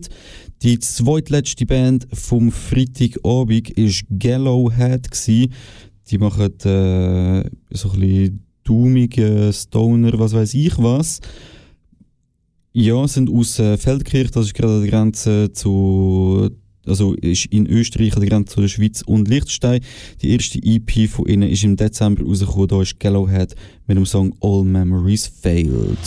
Die 0.62 0.80
zweitletzte 0.80 1.66
Band 1.66 2.08
vom 2.14 2.54
Freitagabend 2.54 3.72
ist 3.72 4.06
Gallowhead. 4.18 5.10
Die 5.28 6.18
machen 6.20 6.58
äh, 6.62 7.44
so 7.72 7.92
ein 7.92 8.00
bisschen 8.00 8.46
daumige 8.64 9.52
Stoner, 9.52 10.18
was 10.18 10.32
weiß 10.32 10.54
ich 10.54 10.78
was. 10.78 11.20
Ja, 12.72 13.08
sind 13.08 13.30
aus 13.30 13.58
äh, 13.58 13.78
Feldkirch, 13.78 14.30
das 14.32 14.46
ist 14.46 14.54
gerade 14.54 14.74
an 14.74 14.82
der 14.82 14.92
Grenze 14.92 15.52
zu 15.54 16.50
also 16.86 17.14
ist 17.14 17.46
in 17.46 17.68
Österreich 17.68 18.14
an 18.16 18.22
der 18.22 18.30
Grenze 18.30 18.56
zu 18.56 18.62
der 18.62 18.68
Schweiz 18.68 19.02
und 19.02 19.28
Liechtenstein. 19.28 19.82
Die 20.22 20.32
erste 20.32 20.60
EP 20.64 21.10
von 21.10 21.28
ihnen 21.28 21.50
ist 21.50 21.64
im 21.64 21.76
Dezember 21.76 22.24
rausgekommen, 22.24 22.68
da 22.68 22.82
ist 22.82 23.00
Gallohead 23.00 23.56
mit 23.88 23.98
dem 23.98 24.06
Song 24.06 24.36
All 24.42 24.64
Memories 24.64 25.28
Failed. 25.28 25.98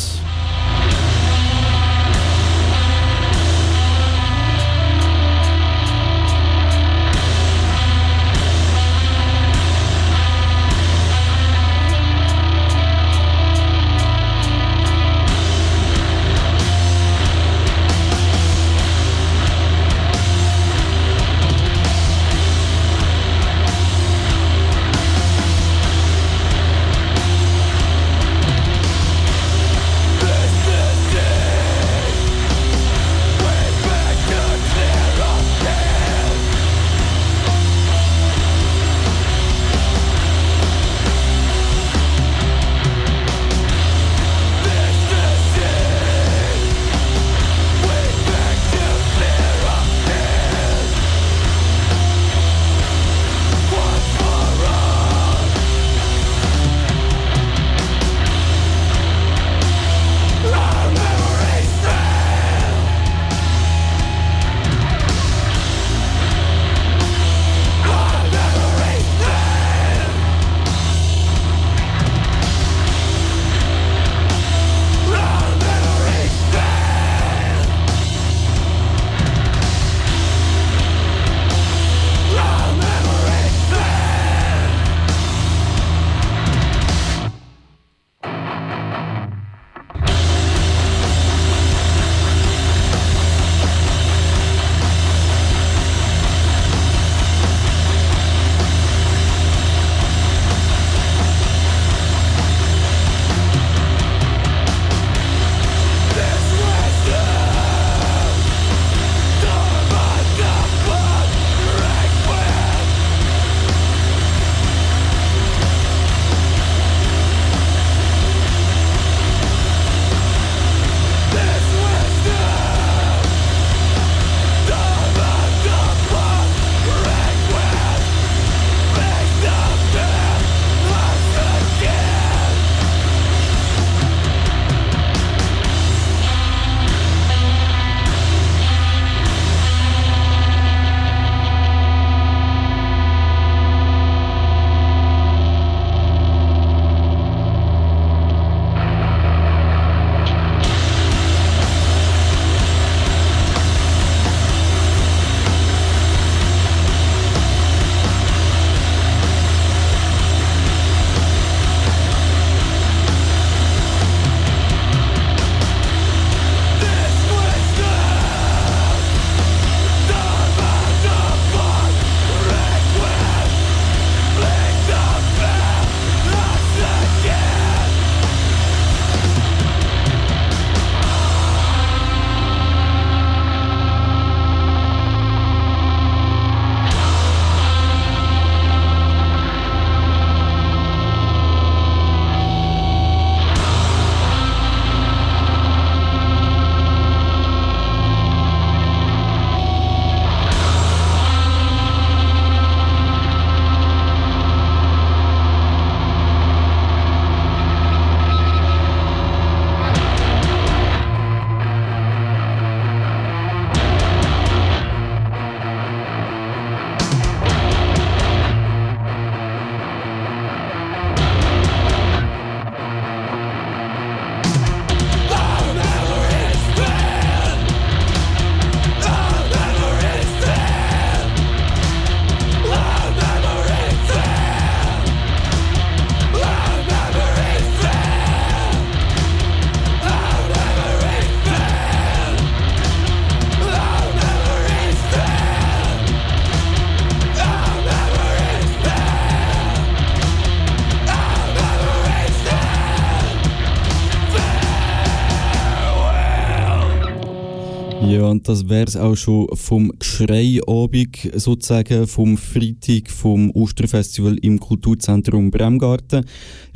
Und 258.43 258.49
das 258.49 258.69
wäre 258.69 258.87
es 258.87 258.97
auch 258.97 259.15
schon 259.15 259.47
vom 259.55 259.93
Geschreiabend, 259.97 261.31
sozusagen 261.37 262.09
vom 262.09 262.37
Freitag 262.37 263.09
vom 263.09 263.53
Osterfestival 263.53 264.37
im 264.39 264.59
Kulturzentrum 264.59 265.53
Bremgarten. 265.53 266.25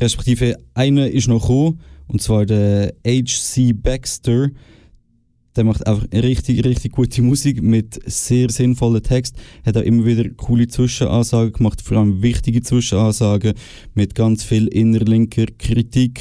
Respektive 0.00 0.58
einer 0.74 1.10
ist 1.10 1.26
noch 1.26 1.40
gekommen, 1.40 1.80
und 2.06 2.22
zwar 2.22 2.46
der 2.46 2.94
H.C. 3.04 3.72
Baxter. 3.72 4.50
Der 5.56 5.64
macht 5.64 5.86
einfach 5.86 6.06
richtig, 6.12 6.64
richtig 6.66 6.92
gute 6.92 7.22
Musik 7.22 7.62
mit 7.62 7.98
sehr 8.04 8.50
sinnvollen 8.50 9.02
Text. 9.02 9.36
Hat 9.64 9.78
auch 9.78 9.82
immer 9.82 10.04
wieder 10.04 10.28
coole 10.28 10.68
Zwischenansagen 10.68 11.52
gemacht, 11.54 11.80
vor 11.80 11.96
allem 11.96 12.20
wichtige 12.20 12.60
Zwischenansagen 12.60 13.54
mit 13.94 14.14
ganz 14.14 14.44
viel 14.44 14.66
innerlinker 14.68 15.46
Kritik. 15.58 16.20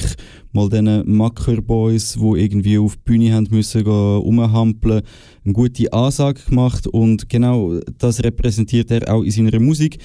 Mal 0.53 0.69
diesen 0.69 1.17
Macker-Boys, 1.17 2.13
die 2.13 2.39
irgendwie 2.39 2.77
auf 2.77 2.95
die 2.95 3.01
Bühne 3.03 3.33
haben 3.33 3.47
müssen, 3.51 3.83
gehen, 3.83 5.01
eine 5.43 5.53
gute 5.53 5.91
Ansage 5.91 6.41
gemacht 6.47 6.87
und 6.87 7.27
genau 7.27 7.77
das 7.97 8.23
repräsentiert 8.23 8.89
er 8.89 9.13
auch 9.13 9.23
in 9.23 9.31
seiner 9.31 9.59
Musik. 9.59 9.99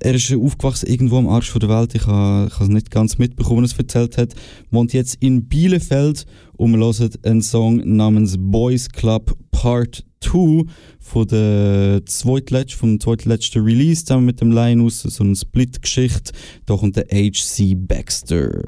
Er 0.00 0.14
ist 0.14 0.32
aufgewachsen 0.32 0.88
irgendwo 0.88 1.18
am 1.18 1.28
Arsch 1.28 1.52
der 1.52 1.68
Welt. 1.68 1.94
Ich 1.94 2.06
habe 2.06 2.50
es 2.60 2.68
nicht 2.68 2.90
ganz 2.90 3.18
mitbekommen, 3.18 3.64
was 3.64 3.72
er 3.72 3.80
erzählt 3.80 4.16
hat. 4.16 4.34
Wohnt 4.70 4.92
jetzt 4.92 5.16
in 5.20 5.48
Bielefeld 5.48 6.24
und 6.56 6.72
wir 6.72 6.78
hören 6.78 7.10
einen 7.24 7.42
Song 7.42 7.96
namens 7.96 8.36
Boys 8.38 8.88
Club 8.88 9.36
Part 9.50 10.04
2 10.20 10.64
von 11.00 11.26
der 11.26 12.02
zweitletzten, 12.06 12.78
vom 12.78 13.00
zweitletzten 13.00 13.62
Release 13.62 14.04
zusammen 14.04 14.26
mit 14.26 14.40
dem 14.40 14.52
Linus, 14.52 15.02
so 15.02 15.24
eine 15.24 15.34
Split-Geschichte. 15.34 16.32
Da 16.66 16.76
kommt 16.76 16.96
der 16.96 17.06
H.C. 17.12 17.74
Baxter. 17.74 18.62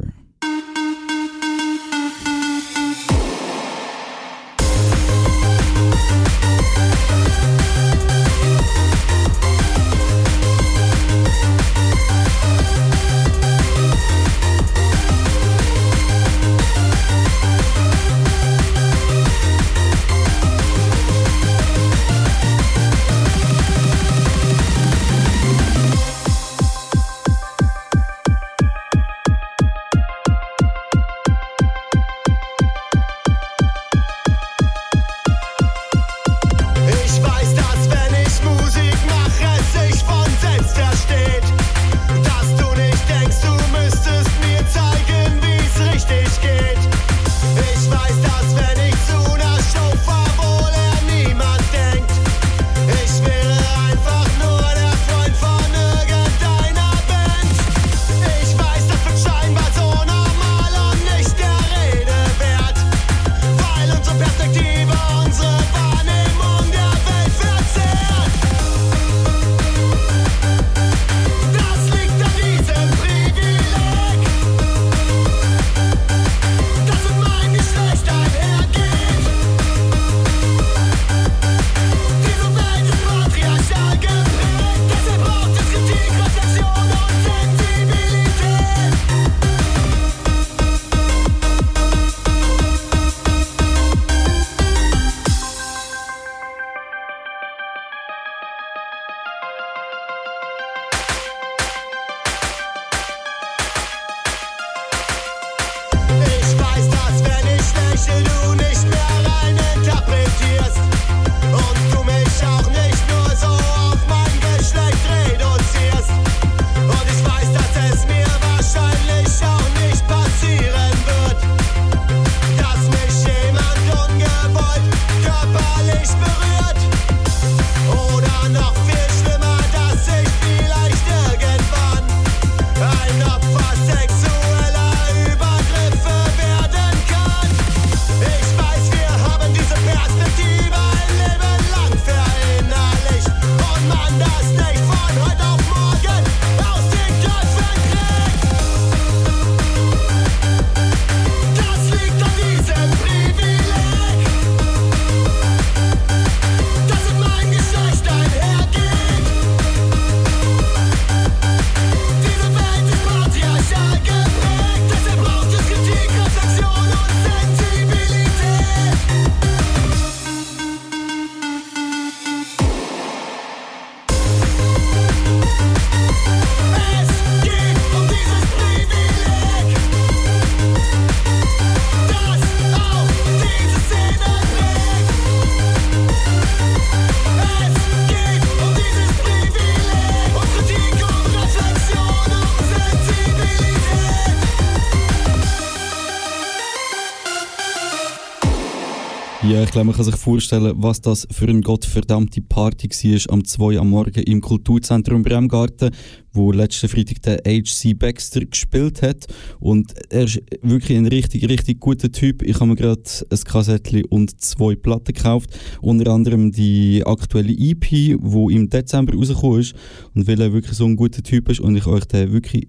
Ich 199.70 199.72
glaube, 199.72 199.86
man 199.86 199.94
kann 199.94 200.04
sich 200.04 200.16
vorstellen, 200.16 200.72
was 200.78 201.00
das 201.00 201.28
für 201.30 201.46
eine 201.46 201.60
gottverdammte 201.60 202.40
Party 202.40 202.88
war 202.88 203.34
am 203.34 203.44
2 203.44 203.78
am 203.78 203.90
Morgen 203.90 204.20
im 204.24 204.40
Kulturzentrum 204.40 205.22
Bremgarten, 205.22 205.92
wo 206.32 206.50
letzten 206.50 206.88
Freitag 206.88 207.22
der 207.22 207.40
H.C. 207.46 207.94
Baxter 207.94 208.44
gespielt 208.44 209.00
hat. 209.00 209.28
Und 209.60 209.94
er 210.08 210.24
ist 210.24 210.42
wirklich 210.62 210.98
ein 210.98 211.06
richtig, 211.06 211.48
richtig 211.48 211.78
guter 211.78 212.10
Typ. 212.10 212.42
Ich 212.42 212.56
habe 212.56 212.66
mir 212.66 212.74
gerade 212.74 213.00
ein 213.30 213.38
Kassettchen 213.44 214.06
und 214.06 214.40
zwei 214.40 214.74
Platten 214.74 215.14
gekauft. 215.14 215.56
Unter 215.80 216.10
anderem 216.10 216.50
die 216.50 217.04
aktuelle 217.06 217.52
EP, 217.52 217.90
die 217.90 218.16
im 218.50 218.70
Dezember 218.70 219.14
rausgekommen 219.14 219.60
ist. 219.60 219.74
Und 220.16 220.26
weil 220.26 220.40
er 220.40 220.52
wirklich 220.52 220.76
so 220.76 220.84
ein 220.84 220.96
guter 220.96 221.22
Typ 221.22 221.48
ist 221.48 221.60
und 221.60 221.76
ich 221.76 221.86
euch 221.86 222.06
den 222.06 222.32
wirklich 222.32 222.66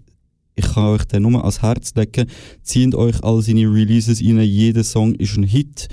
ich 0.55 0.65
kann 0.65 0.85
euch 0.85 1.05
den 1.05 1.23
nur 1.23 1.41
ans 1.41 1.61
Herz 1.61 1.93
legen. 1.95 2.27
Zieht 2.61 2.95
euch 2.95 3.23
all 3.23 3.41
seine 3.41 3.71
Releases 3.71 4.21
rein. 4.21 4.41
Jeder 4.41 4.83
Song 4.83 5.15
ist 5.15 5.37
ein 5.37 5.43
Hit. 5.43 5.87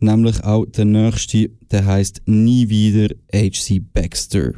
Nämlich 0.00 0.42
auch 0.44 0.66
der 0.66 0.84
nächste, 0.84 1.50
der 1.70 1.84
heißt 1.84 2.22
Nie 2.26 2.68
wieder 2.68 3.14
H.C. 3.34 3.80
Baxter. 3.80 4.52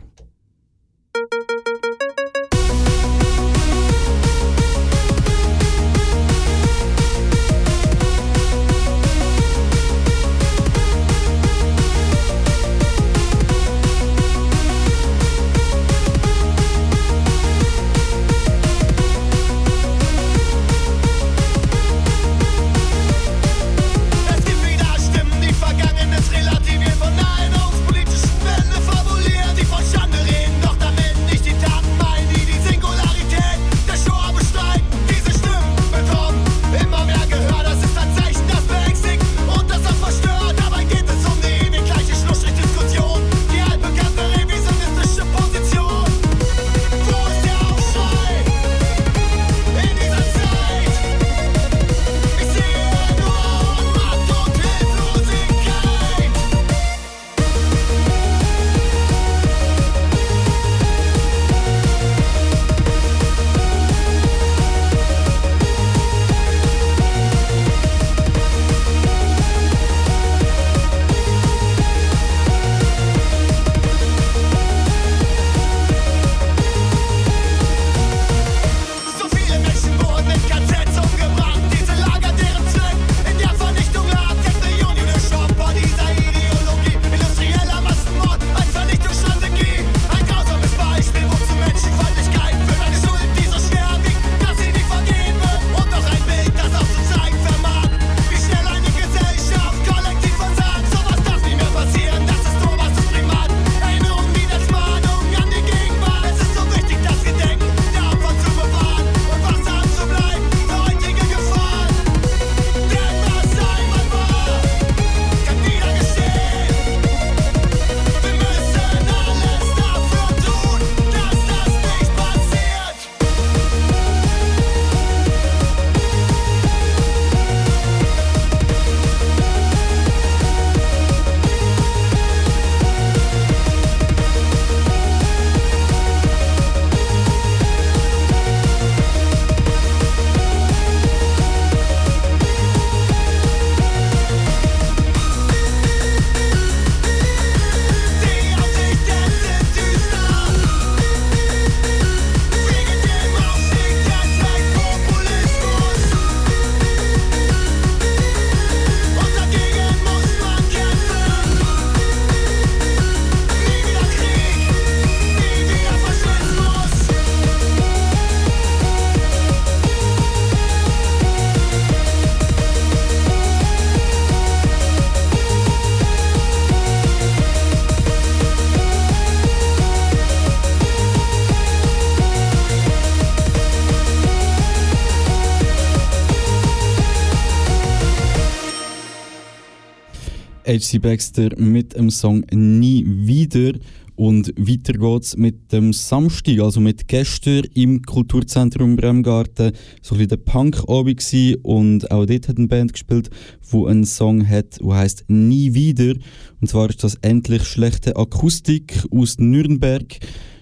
HC 190.70 191.00
Baxter 191.00 191.48
mit 191.58 191.96
dem 191.96 192.10
Song 192.10 192.44
Nie 192.52 193.04
wieder. 193.04 193.72
Und 194.14 194.52
weiter 194.56 194.92
geht's 194.92 195.36
mit 195.36 195.72
dem 195.72 195.92
Samstag, 195.92 196.60
also 196.60 196.78
mit 196.78 197.08
gestern 197.08 197.64
im 197.74 198.02
Kulturzentrum 198.02 198.94
Bremgarten. 198.94 199.72
So 200.00 200.14
ein 200.14 200.28
der 200.28 200.36
Punk-Abend 200.36 201.58
und 201.62 202.08
auch 202.12 202.24
dort 202.24 202.48
hat 202.48 202.58
eine 202.58 202.68
Band 202.68 202.92
gespielt, 202.92 203.30
wo 203.68 203.86
einen 203.86 204.04
Song 204.04 204.46
hat, 204.48 204.78
der 204.80 204.94
heißt 204.94 205.24
Nie 205.26 205.74
wieder. 205.74 206.14
Und 206.60 206.68
zwar 206.68 206.88
ist 206.88 207.02
das 207.02 207.16
endlich 207.22 207.64
schlechte 207.64 208.14
Akustik 208.14 209.04
aus 209.10 209.38
Nürnberg. 209.38 210.18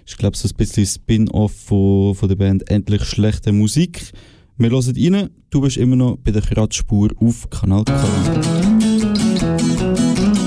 Ich 0.07 0.17
glaube, 0.17 0.39
so 0.39 0.49
ein 0.49 0.57
bisschen 0.57 0.87
Spin-off 0.87 1.53
von, 1.53 2.15
von 2.15 2.29
der 2.31 2.37
Band 2.37 2.71
Endlich 2.71 3.05
schlechte 3.05 3.53
Musik. 3.53 4.13
Wir 4.57 4.71
hören 4.71 4.97
rein. 4.97 5.31
Du 5.51 5.61
bist 5.61 5.77
immer 5.77 5.97
noch 5.97 6.17
bei 6.17 6.31
der 6.31 6.43
Kratzspur 6.43 7.11
auf 7.21 7.51
Kanal 7.51 7.85
K. 7.85 8.78
Ich 9.61 10.38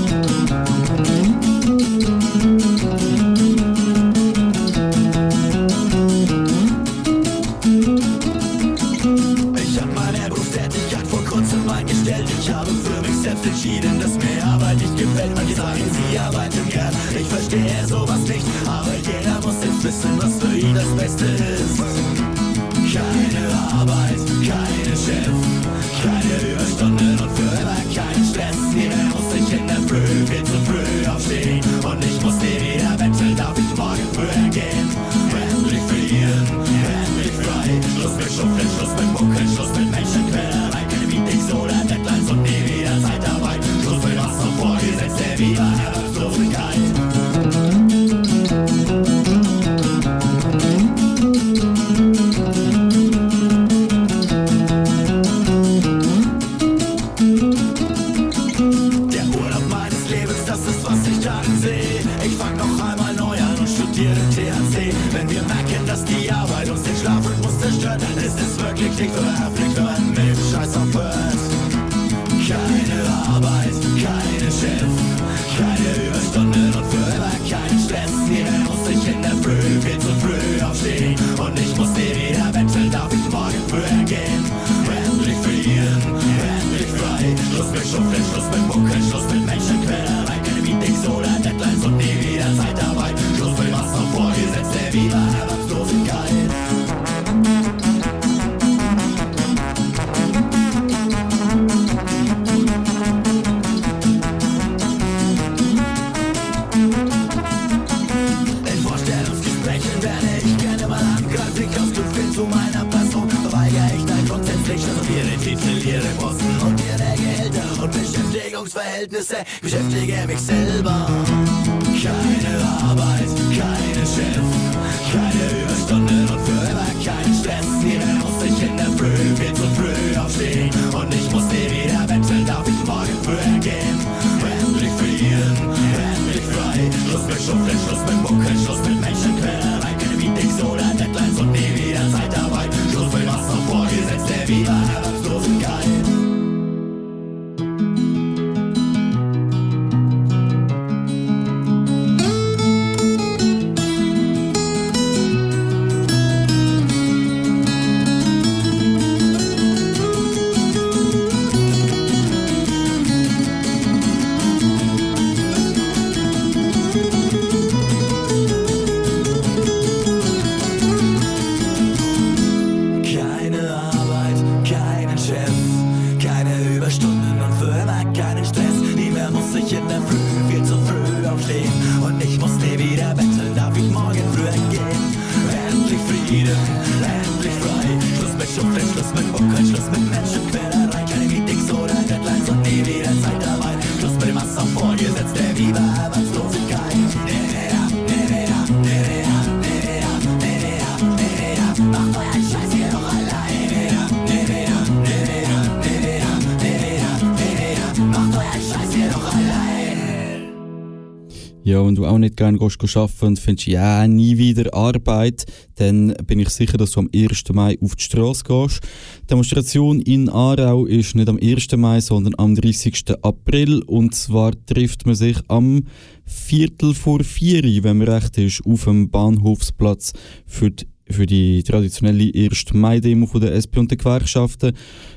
Ja, 211.82 211.88
wenn 211.88 211.96
du 211.96 212.06
auch 212.06 212.18
nicht 212.18 212.36
gerne 212.36 212.58
gehst 212.58 212.96
arbeiten 212.96 213.26
und 213.26 213.38
findest, 213.40 213.66
ja, 213.66 214.06
nie 214.06 214.38
wieder 214.38 214.72
Arbeit, 214.72 215.46
dann 215.74 216.14
bin 216.26 216.38
ich 216.38 216.50
sicher, 216.50 216.78
dass 216.78 216.92
du 216.92 217.00
am 217.00 217.10
1. 217.12 217.42
Mai 217.52 217.76
auf 217.80 217.96
die 217.96 218.04
Straße 218.04 218.44
gehst. 218.44 218.80
Die 219.22 219.26
Demonstration 219.26 220.00
in 220.00 220.28
Aarau 220.28 220.86
ist 220.86 221.16
nicht 221.16 221.28
am 221.28 221.40
1. 221.42 221.76
Mai, 221.76 222.00
sondern 222.00 222.34
am 222.38 222.54
30. 222.54 223.16
April. 223.22 223.82
Und 223.82 224.14
zwar 224.14 224.52
trifft 224.66 225.06
man 225.06 225.16
sich 225.16 225.38
am 225.48 225.86
Viertel 226.24 226.94
vor 226.94 227.24
vier, 227.24 227.64
wenn 227.82 227.98
man 227.98 228.08
recht 228.08 228.38
ist, 228.38 228.64
auf 228.64 228.84
dem 228.84 229.10
Bahnhofsplatz 229.10 230.12
für 230.46 230.70
die 230.70 230.86
für 231.12 231.26
die 231.26 231.62
traditionelle 231.62 232.30
1. 232.34 232.72
Mai-Demo 232.72 233.26
der 233.38 233.54
SP 233.54 233.78
und 233.78 233.90
der 233.90 233.98
Gewerkschaften. 233.98 234.72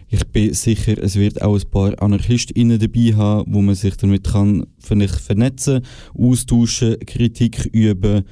Ich 0.09 0.25
bin 0.27 0.53
sicher, 0.53 0.97
es 1.01 1.15
wird 1.15 1.41
auch 1.41 1.55
ein 1.55 1.69
paar 1.69 2.01
AnarchistInnen 2.01 2.79
dabei 2.79 3.15
haben, 3.15 3.53
wo 3.53 3.61
man 3.61 3.75
sich 3.75 3.97
damit 3.97 4.25
kann 4.25 4.65
vielleicht 4.79 5.15
vernetzen, 5.15 5.81
austauschen, 6.13 6.99
Kritik 6.99 7.69
üben. 7.71 8.23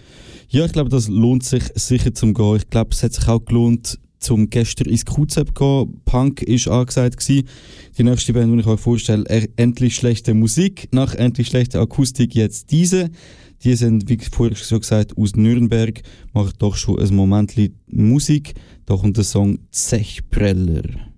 Ja, 0.49 0.66
ich 0.66 0.72
glaube, 0.72 0.89
das 0.89 1.07
lohnt 1.07 1.43
sich 1.43 1.64
sicher 1.76 2.14
zum 2.14 2.34
Gehen. 2.34 2.57
Ich 2.57 2.70
glaube, 2.70 2.91
es 2.91 3.01
hat 3.03 3.14
sich 3.14 3.28
auch 3.28 3.43
gelohnt, 3.43 3.97
zum 4.24 4.49
gestern 4.49 4.88
ins 4.88 5.05
QZ 5.05 5.53
gehen. 5.53 6.01
Punk 6.05 6.41
ist 6.41 6.68
angesagt 6.68 7.18
gewesen. 7.18 7.47
Die 7.97 8.03
nächste 8.03 8.34
Band, 8.34 8.53
die 8.53 8.59
ich 8.59 8.68
euch 8.68 8.80
vorstelle, 8.80 9.26
endlich 9.55 9.95
schlechte 9.95 10.34
Musik. 10.34 10.88
Nach 10.91 11.14
endlich 11.14 11.47
schlechte 11.47 11.80
Akustik 11.80 12.34
jetzt 12.34 12.72
diese. 12.72 13.09
Die 13.64 13.76
sind, 13.76 14.09
wie 14.09 14.18
vorher 14.18 14.55
schon 14.55 14.82
gesagt, 14.82 15.18
aus 15.18 15.36
Nürnberg. 15.36 16.01
Machen 16.34 16.53
doch 16.59 16.76
schon 16.76 16.99
ein 16.99 17.16
Moment 17.16 17.55
Musik. 17.88 18.55
Da 18.86 18.97
kommt 18.97 19.18
der 19.18 19.24
Song 19.24 19.59
Zechpreller. 19.72 21.12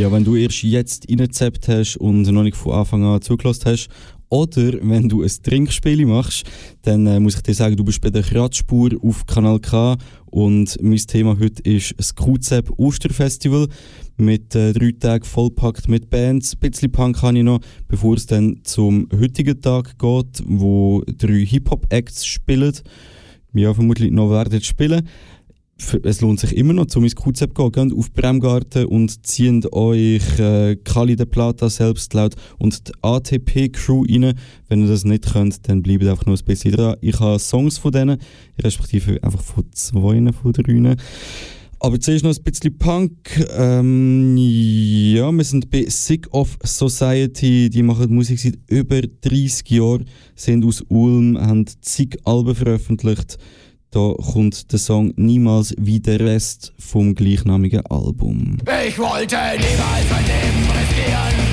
Ja, 0.00 0.10
wenn 0.10 0.24
du 0.24 0.34
erst 0.34 0.62
jetzt 0.62 1.10
reingezappt 1.10 1.68
hast 1.68 1.98
und 1.98 2.22
noch 2.22 2.42
nicht 2.42 2.56
von 2.56 2.72
Anfang 2.72 3.04
an 3.04 3.20
zugelassen 3.20 3.66
hast, 3.66 3.88
oder 4.30 4.72
wenn 4.80 5.10
du 5.10 5.22
ein 5.22 5.30
Trinkspiel 5.42 6.06
machst, 6.06 6.46
dann 6.80 7.06
äh, 7.06 7.20
muss 7.20 7.34
ich 7.34 7.42
dir 7.42 7.52
sagen, 7.52 7.76
du 7.76 7.84
bist 7.84 8.00
bei 8.00 8.08
der 8.08 8.22
Kratzspur 8.22 8.92
auf 9.02 9.26
Kanal 9.26 9.60
K 9.60 9.98
und 10.30 10.74
mein 10.80 10.96
Thema 10.96 11.38
heute 11.38 11.60
ist 11.64 11.92
das 11.98 12.14
QZEP 12.14 12.70
Osterfestival 12.78 13.68
mit 14.16 14.54
äh, 14.54 14.72
drei 14.72 14.92
Tagen 14.98 15.24
vollpackt 15.24 15.86
mit 15.86 16.08
Bands. 16.08 16.54
Ein 16.54 16.70
bisschen 16.70 16.90
Punk 16.90 17.20
habe 17.20 17.36
ich 17.36 17.44
noch, 17.44 17.60
bevor 17.86 18.14
es 18.14 18.24
dann 18.24 18.58
zum 18.64 19.06
heutigen 19.14 19.60
Tag 19.60 19.98
geht, 19.98 20.42
wo 20.46 21.04
drei 21.18 21.44
Hip-Hop-Acts 21.44 22.24
spielen. 22.24 22.72
Ja, 23.52 23.74
vermutlich 23.74 24.10
noch 24.12 24.30
werden 24.30 24.62
spielen 24.62 25.06
es 26.02 26.20
lohnt 26.20 26.40
sich 26.40 26.56
immer 26.56 26.72
noch, 26.72 26.86
zum 26.86 27.04
ins 27.04 27.16
QZ 27.16 27.38
zu 27.38 27.48
gehen. 27.48 27.88
Geht 27.88 27.98
auf 27.98 28.12
Bremgarten 28.12 28.86
und 28.86 29.26
zieht 29.26 29.72
euch 29.72 30.38
äh, 30.38 30.76
Kali 30.76 31.16
de 31.16 31.26
Plata 31.26 31.68
selbst 31.68 32.14
laut 32.14 32.34
und 32.58 32.88
die 32.88 32.92
ATP-Crew 33.02 34.04
rein. 34.08 34.34
Wenn 34.68 34.82
ihr 34.82 34.88
das 34.88 35.04
nicht 35.04 35.32
könnt, 35.32 35.68
dann 35.68 35.82
bleibt 35.82 36.04
einfach 36.04 36.26
noch 36.26 36.38
ein 36.38 36.44
bisschen 36.44 36.72
dran. 36.72 36.96
Ich 37.00 37.18
habe 37.20 37.38
Songs 37.38 37.78
von 37.78 37.92
denen, 37.92 38.18
respektive 38.62 39.22
einfach 39.22 39.42
von 39.42 39.64
zwei 39.72 40.32
von 40.32 40.52
drei. 40.52 40.96
Aber 41.82 41.98
zuerst 41.98 42.24
noch 42.24 42.36
ein 42.36 42.42
bisschen 42.42 42.76
Punk. 42.76 43.42
Ähm, 43.56 44.36
ja, 44.36 45.32
wir 45.32 45.44
sind 45.44 45.70
bei 45.70 45.86
Sick 45.88 46.28
of 46.30 46.58
Society. 46.62 47.70
Die 47.70 47.82
machen 47.82 48.14
Musik 48.14 48.38
seit 48.38 48.58
über 48.68 49.00
30 49.00 49.70
Jahren, 49.70 50.04
sind 50.34 50.62
aus 50.66 50.84
Ulm, 50.88 51.38
haben 51.40 51.64
zig 51.80 52.18
Alben 52.24 52.54
veröffentlicht. 52.54 53.38
Da 53.92 54.14
kommt 54.32 54.70
der 54.70 54.78
Song 54.78 55.12
Niemals 55.16 55.74
wie 55.76 55.98
der 55.98 56.20
Rest 56.20 56.72
vom 56.78 57.12
gleichnamigen 57.16 57.84
Album. 57.86 58.58
Ich 58.86 58.96
wollte 58.96 59.36
niemals 59.36 60.10
mein 60.10 60.24
Leben 60.26 60.70
riskieren 60.70 61.49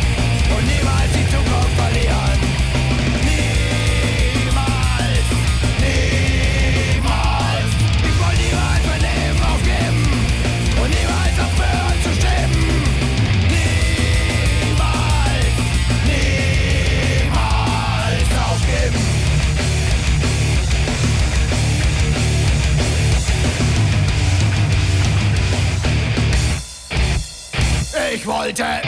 wollte 28.47 28.86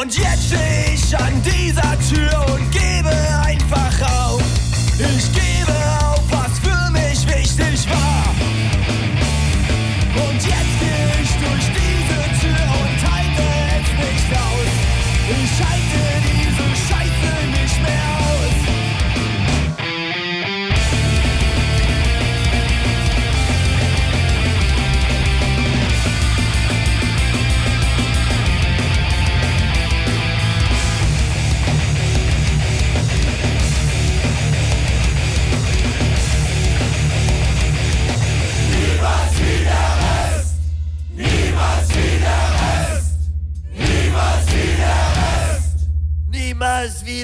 Und 0.00 0.16
jetzt 0.16 0.46
stehe 0.46 0.94
ich 0.94 1.18
an 1.18 1.42
dieser 1.42 1.98
Tür 2.08 2.46
und 2.54 2.70
gebe 2.72 3.10
einfach 3.44 4.00
auf. 4.00 4.42
Ich 4.98 5.30
gebe 5.30 5.79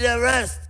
Der 0.07 0.22
Rest. 0.22 0.61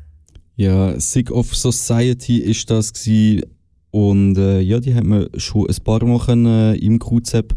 Ja, 0.56 0.98
Sick 0.98 1.30
of 1.30 1.54
Society 1.54 2.38
ist 2.38 2.70
das 2.70 2.90
gsi 2.90 3.42
und 3.90 4.38
äh, 4.38 4.60
ja, 4.60 4.80
die 4.80 4.94
haben 4.94 5.10
wir 5.10 5.28
schon 5.36 5.68
ein 5.68 5.76
paar 5.84 6.00
können, 6.24 6.46
äh, 6.46 6.74
im 6.76 6.98
QZEP 6.98 7.52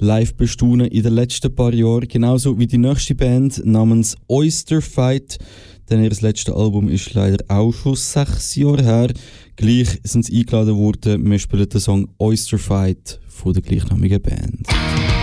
live 0.00 0.34
bestaunen 0.34 0.86
in 0.88 1.02
den 1.02 1.14
letzten 1.14 1.54
paar 1.54 1.72
Jahren. 1.72 2.08
Genauso 2.08 2.58
wie 2.58 2.66
die 2.66 2.76
nächste 2.76 3.14
Band 3.14 3.64
namens 3.64 4.18
Oyster 4.28 4.82
Fight. 4.82 5.38
Denn 5.88 6.04
ihr 6.04 6.10
letztes 6.10 6.54
Album 6.54 6.90
ist 6.90 7.14
leider 7.14 7.42
auch 7.48 7.72
schon 7.72 7.96
sechs 7.96 8.54
Jahre 8.56 8.82
her. 8.82 9.12
Gleich 9.56 10.00
sind 10.02 10.26
sie 10.26 10.40
eingeladen 10.40 10.76
worden. 10.76 11.30
Wir 11.30 11.38
spielen 11.38 11.70
den 11.70 11.80
Song 11.80 12.10
Oyster 12.18 12.58
Fight 12.58 13.18
von 13.28 13.54
der 13.54 13.62
gleichnamigen 13.62 14.20
Band. 14.20 15.13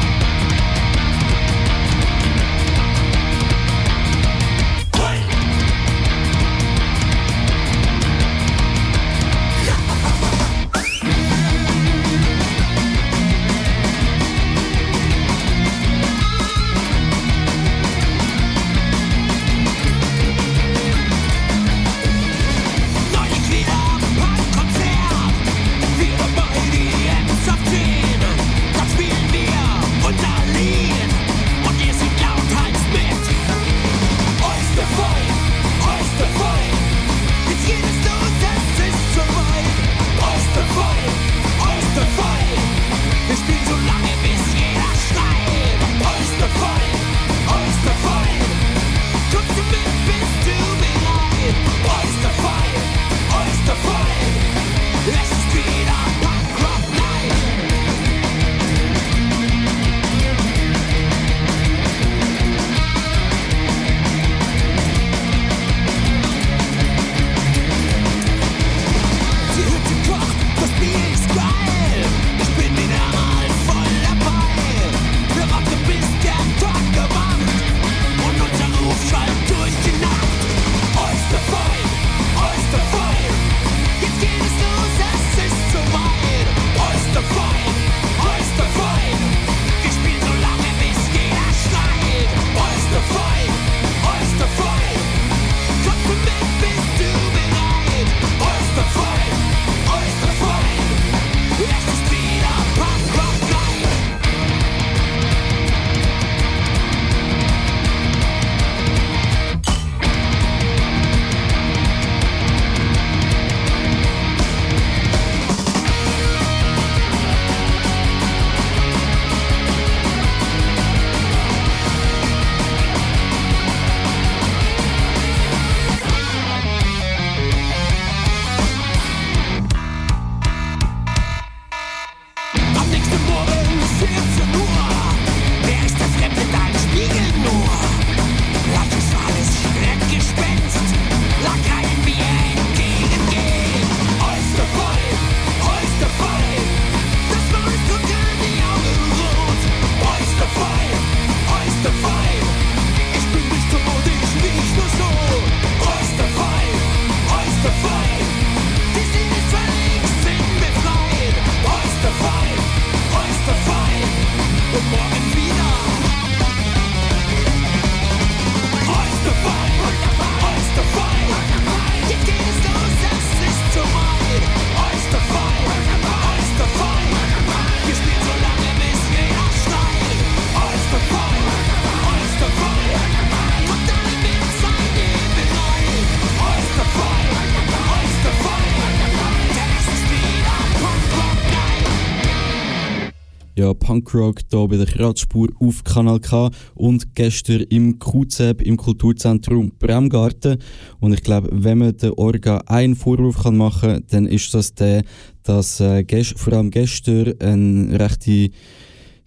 Punkrock 194.01 194.41
hier 194.49 194.67
bei 194.67 194.77
der 194.77 194.85
Kratzspur 194.85 195.49
auf 195.59 195.83
Kanal 195.83 196.19
K 196.19 196.49
und 196.73 197.15
gestern 197.15 197.61
im 197.69 197.99
QZEB 197.99 198.61
im 198.61 198.77
Kulturzentrum 198.77 199.71
Bremgarten. 199.77 200.57
Und 200.99 201.13
ich 201.13 201.21
glaube, 201.21 201.49
wenn 201.51 201.77
man 201.77 201.97
der 201.97 202.17
Orga 202.17 202.63
einen 202.65 202.95
Vorwurf 202.95 203.43
kann 203.43 203.57
machen 203.57 203.91
kann, 203.93 204.03
dann 204.09 204.25
ist 204.25 204.53
das 204.53 204.73
der, 204.73 205.03
dass 205.43 205.79
äh, 205.79 206.03
vor 206.35 206.53
allem 206.53 206.71
gestern 206.71 207.33
eine 207.39 207.99
rechte 207.99 208.49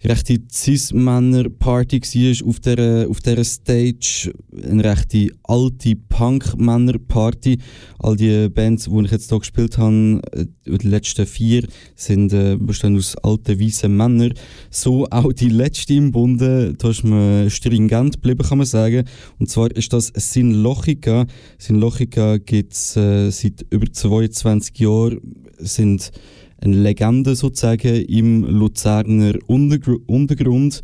rechte 0.03 0.39
Cis-Männer-Party 0.51 2.01
war 2.01 2.47
auf 2.47 2.59
dieser, 2.59 3.09
auf 3.09 3.19
dieser 3.19 3.43
Stage. 3.43 4.33
Eine 4.63 4.83
rechte 4.83 5.29
alte 5.43 5.95
Punk-Männer-Party. 5.95 7.57
All 7.99 8.15
die 8.15 8.49
Bands, 8.49 8.85
die 8.85 9.05
ich 9.05 9.11
jetzt 9.11 9.29
hier 9.29 9.39
gespielt 9.39 9.77
habe, 9.77 10.21
äh, 10.31 10.45
die 10.65 10.87
letzten 10.87 11.25
vier, 11.25 11.67
sind, 11.95 12.33
äh, 12.33 12.57
bestehen 12.59 12.97
aus 12.97 13.15
alten 13.17 13.59
weißen 13.59 13.95
Männern. 13.95 14.33
So 14.69 15.07
auch 15.09 15.33
die 15.33 15.49
letzte 15.49 15.95
im 15.95 16.11
Bunde. 16.11 16.73
Da 16.77 16.89
ist 16.89 17.03
man 17.03 17.49
stringent 17.49 18.15
geblieben, 18.15 18.47
kann 18.47 18.57
man 18.57 18.67
sagen. 18.67 19.05
Und 19.39 19.49
zwar 19.49 19.71
ist 19.71 19.93
das 19.93 20.11
Sinlochica. 20.15 21.25
Sinlochica 21.57 22.37
gibt 22.37 22.73
es 22.73 22.95
äh, 22.95 23.29
seit 23.31 23.65
über 23.69 23.91
22 23.91 24.79
Jahren. 24.79 25.19
Sind 25.57 26.11
eine 26.57 26.75
Legende 26.75 27.35
sozusagen 27.35 27.95
im 28.05 28.43
Luzerner 28.43 29.33
Untergr 29.47 29.97
Untergrund. 30.07 30.81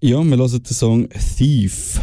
Ja, 0.00 0.22
wir 0.22 0.36
hören 0.36 0.62
den 0.62 0.74
Song 0.74 1.08
Thief. 1.36 2.00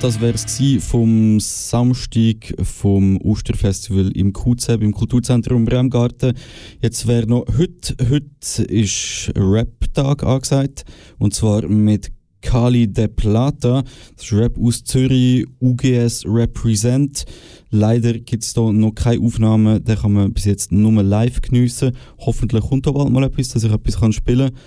Das 0.00 0.20
wäre 0.20 0.34
es 0.34 0.84
vom 0.84 1.40
Samstag 1.40 2.54
vom 2.62 3.16
Osterfestival 3.16 4.12
im 4.16 4.32
QZEB, 4.32 4.82
im 4.82 4.92
Kulturzentrum 4.92 5.64
Bremgarten. 5.64 6.34
Jetzt 6.80 7.08
wäre 7.08 7.26
noch 7.26 7.46
heute, 7.58 7.96
heute 8.08 8.62
ist 8.62 9.32
Rap-Tag 9.36 10.22
angesagt 10.22 10.84
und 11.18 11.34
zwar 11.34 11.66
mit 11.66 12.12
Kali 12.42 12.86
de 12.86 13.08
Plata, 13.08 13.82
das 14.14 14.26
ist 14.26 14.32
Rap 14.32 14.56
aus 14.56 14.84
Zürich, 14.84 15.46
UGS 15.60 16.26
Represent. 16.26 17.24
Leider 17.70 18.12
gibt 18.12 18.44
es 18.44 18.54
da 18.54 18.70
noch 18.70 18.92
keine 18.92 19.20
Aufnahmen, 19.24 19.82
den 19.82 19.96
kann 19.96 20.12
man 20.12 20.32
bis 20.32 20.44
jetzt 20.44 20.70
nur 20.70 21.02
live 21.02 21.40
geniessen. 21.40 21.96
Hoffentlich 22.18 22.62
kommt 22.62 22.86
da 22.86 22.92
bald 22.92 23.10
mal 23.10 23.24
etwas, 23.24 23.48
dass 23.48 23.64
ich 23.64 23.72
etwas 23.72 23.98
kann 23.98 24.12
spielen 24.12 24.50
kann. 24.50 24.58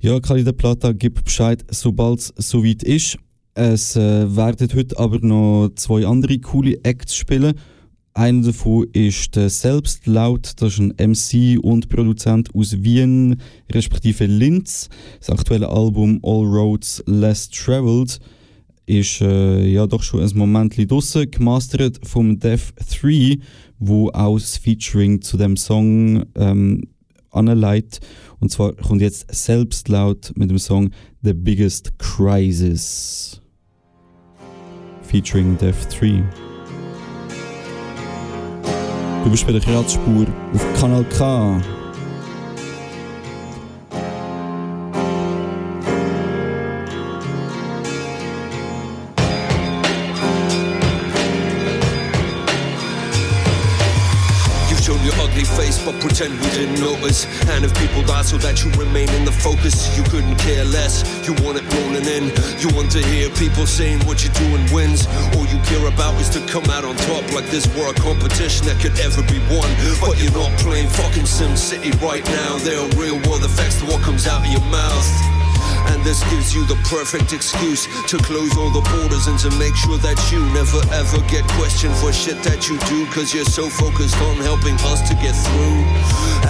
Ja, 0.00 0.18
Kali 0.18 0.42
de 0.42 0.52
Plata 0.52 0.92
gibt 0.92 1.22
Bescheid, 1.24 1.64
sobald 1.70 2.18
es 2.18 2.48
soweit 2.48 2.82
ist. 2.82 3.18
Es 3.54 3.96
äh, 3.96 4.34
werden 4.34 4.68
heute 4.74 4.98
aber 4.98 5.18
noch 5.20 5.70
zwei 5.74 6.06
andere 6.06 6.38
coole 6.38 6.82
Acts 6.84 7.14
spielen. 7.14 7.54
Einer 8.14 8.46
davon 8.46 8.86
ist 8.94 9.36
der 9.36 9.50
Selbstlaut, 9.50 10.52
das 10.56 10.74
ist 10.74 10.80
ein 10.80 10.94
MC 10.98 11.58
und 11.62 11.90
Produzent 11.90 12.54
aus 12.54 12.82
Wien, 12.82 13.40
respektive 13.70 14.24
Linz. 14.24 14.88
Das 15.20 15.30
aktuelle 15.30 15.68
Album 15.68 16.18
All 16.22 16.46
Roads 16.46 17.02
Less 17.06 17.50
Traveled 17.50 18.20
ist 18.86 19.20
äh, 19.20 19.66
ja 19.66 19.86
doch 19.86 20.02
schon 20.02 20.22
ein 20.22 20.30
Moment 20.34 20.76
draussen, 20.90 21.30
gemastert 21.30 22.00
vom 22.06 22.38
Death 22.38 22.72
3, 23.00 23.38
wo 23.78 24.08
auch 24.10 24.38
das 24.38 24.56
Featuring 24.56 25.20
zu 25.20 25.36
dem 25.36 25.58
Song 25.58 26.24
ähm, 26.36 26.88
anleitet. 27.30 28.00
Und 28.40 28.50
zwar 28.50 28.72
kommt 28.72 29.02
jetzt 29.02 29.26
selbst 29.34 29.88
laut 29.88 30.32
mit 30.36 30.50
dem 30.50 30.58
Song 30.58 30.90
The 31.22 31.34
Biggest 31.34 31.98
Crisis. 31.98 33.41
Featuring 35.12 35.58
Death 35.58 35.90
3. 35.90 36.24
Du 39.22 39.30
bist 39.30 39.44
bei 39.44 39.52
der 39.52 39.60
Kratzspur 39.60 40.26
auf 40.54 40.80
Kanal 40.80 41.04
K. 41.04 41.60
pretend 56.22 56.40
we 56.40 56.50
didn't 56.50 56.80
notice. 56.80 57.26
And 57.48 57.64
if 57.64 57.74
people 57.78 58.02
die 58.02 58.22
so 58.22 58.36
that 58.38 58.62
you 58.64 58.70
remain 58.72 59.08
in 59.10 59.24
the 59.24 59.32
focus, 59.32 59.96
you 59.96 60.04
couldn't 60.04 60.36
care 60.36 60.64
less. 60.64 61.02
You 61.26 61.34
want 61.44 61.58
it 61.58 61.66
rolling 61.74 62.06
in. 62.06 62.30
You 62.60 62.74
want 62.74 62.90
to 62.92 63.02
hear 63.02 63.28
people 63.30 63.66
saying 63.66 64.00
what 64.06 64.22
you're 64.22 64.34
doing 64.34 64.64
wins. 64.72 65.06
All 65.36 65.46
you 65.46 65.58
care 65.64 65.86
about 65.86 66.20
is 66.20 66.28
to 66.30 66.40
come 66.46 66.64
out 66.70 66.84
on 66.84 66.96
top, 67.08 67.24
like 67.32 67.46
this 67.46 67.66
were 67.76 67.90
a 67.90 67.94
competition 67.94 68.66
that 68.66 68.80
could 68.80 68.98
ever 69.00 69.22
be 69.22 69.38
won. 69.50 69.68
But 70.00 70.20
you're 70.22 70.32
not 70.32 70.52
playing 70.60 70.88
fucking 70.88 71.26
Sim 71.26 71.56
City 71.56 71.90
right 71.98 72.24
now. 72.26 72.58
There 72.58 72.78
are 72.78 72.88
real 72.96 73.18
world 73.28 73.44
effects 73.44 73.80
to 73.80 73.86
what 73.86 74.02
comes 74.02 74.26
out 74.26 74.46
of 74.46 74.52
your 74.52 74.64
mouth. 74.70 75.41
And 75.92 76.02
this 76.04 76.22
gives 76.30 76.54
you 76.54 76.64
the 76.66 76.76
perfect 76.88 77.32
excuse 77.32 77.86
to 78.08 78.18
close 78.18 78.56
all 78.56 78.70
the 78.70 78.84
borders 78.94 79.26
and 79.26 79.38
to 79.40 79.50
make 79.58 79.74
sure 79.76 79.98
that 79.98 80.18
you 80.30 80.40
never 80.52 80.80
ever 80.92 81.20
get 81.28 81.44
questioned 81.58 81.94
for 81.96 82.12
shit 82.12 82.42
that 82.44 82.68
you 82.68 82.78
do 82.90 83.06
because 83.06 83.34
you're 83.34 83.48
so 83.48 83.68
focused 83.68 84.16
on 84.22 84.36
helping 84.42 84.74
us 84.90 85.00
to 85.08 85.14
get 85.20 85.34
through. 85.34 85.80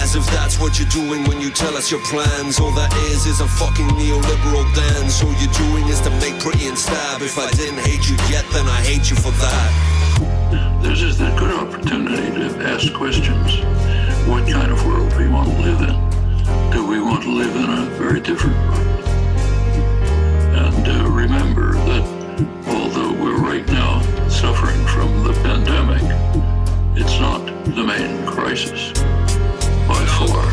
As 0.01 0.15
if 0.15 0.25
that's 0.31 0.59
what 0.59 0.79
you're 0.79 0.89
doing 0.89 1.23
when 1.25 1.39
you 1.39 1.49
tell 1.51 1.75
us 1.77 1.91
your 1.91 2.01
plans. 2.07 2.59
All 2.59 2.73
that 2.75 2.93
is 3.11 3.25
is 3.25 3.39
a 3.39 3.47
fucking 3.47 3.89
neoliberal 3.99 4.67
dance. 4.75 5.23
All 5.23 5.33
you're 5.39 5.57
doing 5.57 5.87
is 5.87 6.01
to 6.01 6.11
make 6.19 6.39
pretty 6.39 6.67
and 6.67 6.77
stab. 6.77 7.21
If 7.21 7.37
I 7.37 7.49
didn't 7.51 7.79
hate 7.79 8.09
you 8.09 8.17
yet, 8.29 8.45
then 8.51 8.67
I 8.67 8.79
hate 8.81 9.09
you 9.09 9.15
for 9.15 9.31
that. 9.31 10.03
This 10.81 11.01
is 11.01 11.21
a 11.21 11.31
good 11.37 11.53
opportunity 11.53 12.29
to 12.37 12.63
ask 12.67 12.93
questions. 12.93 13.61
What 14.27 14.47
kind 14.49 14.71
of 14.71 14.85
world 14.85 15.11
do 15.11 15.17
we 15.17 15.27
want 15.27 15.49
to 15.49 15.57
live 15.61 15.81
in? 15.81 16.71
Do 16.71 16.85
we 16.85 17.01
want 17.01 17.23
to 17.23 17.31
live 17.31 17.55
in 17.55 17.63
a 17.63 17.85
very 17.97 18.19
different 18.19 18.55
world? 18.67 18.92
And 20.75 20.87
uh, 20.87 21.09
remember 21.09 21.73
that 21.73 22.03
although 22.67 23.13
we're 23.13 23.37
right 23.37 23.65
now 23.67 24.01
suffering 24.27 24.85
from 24.87 25.23
the 25.23 25.33
pandemic, 25.43 26.03
it's 26.95 27.19
not 27.19 27.45
the 27.75 27.83
main 27.83 28.25
crisis 28.25 28.91
by 29.87 30.03
far. 30.17 30.43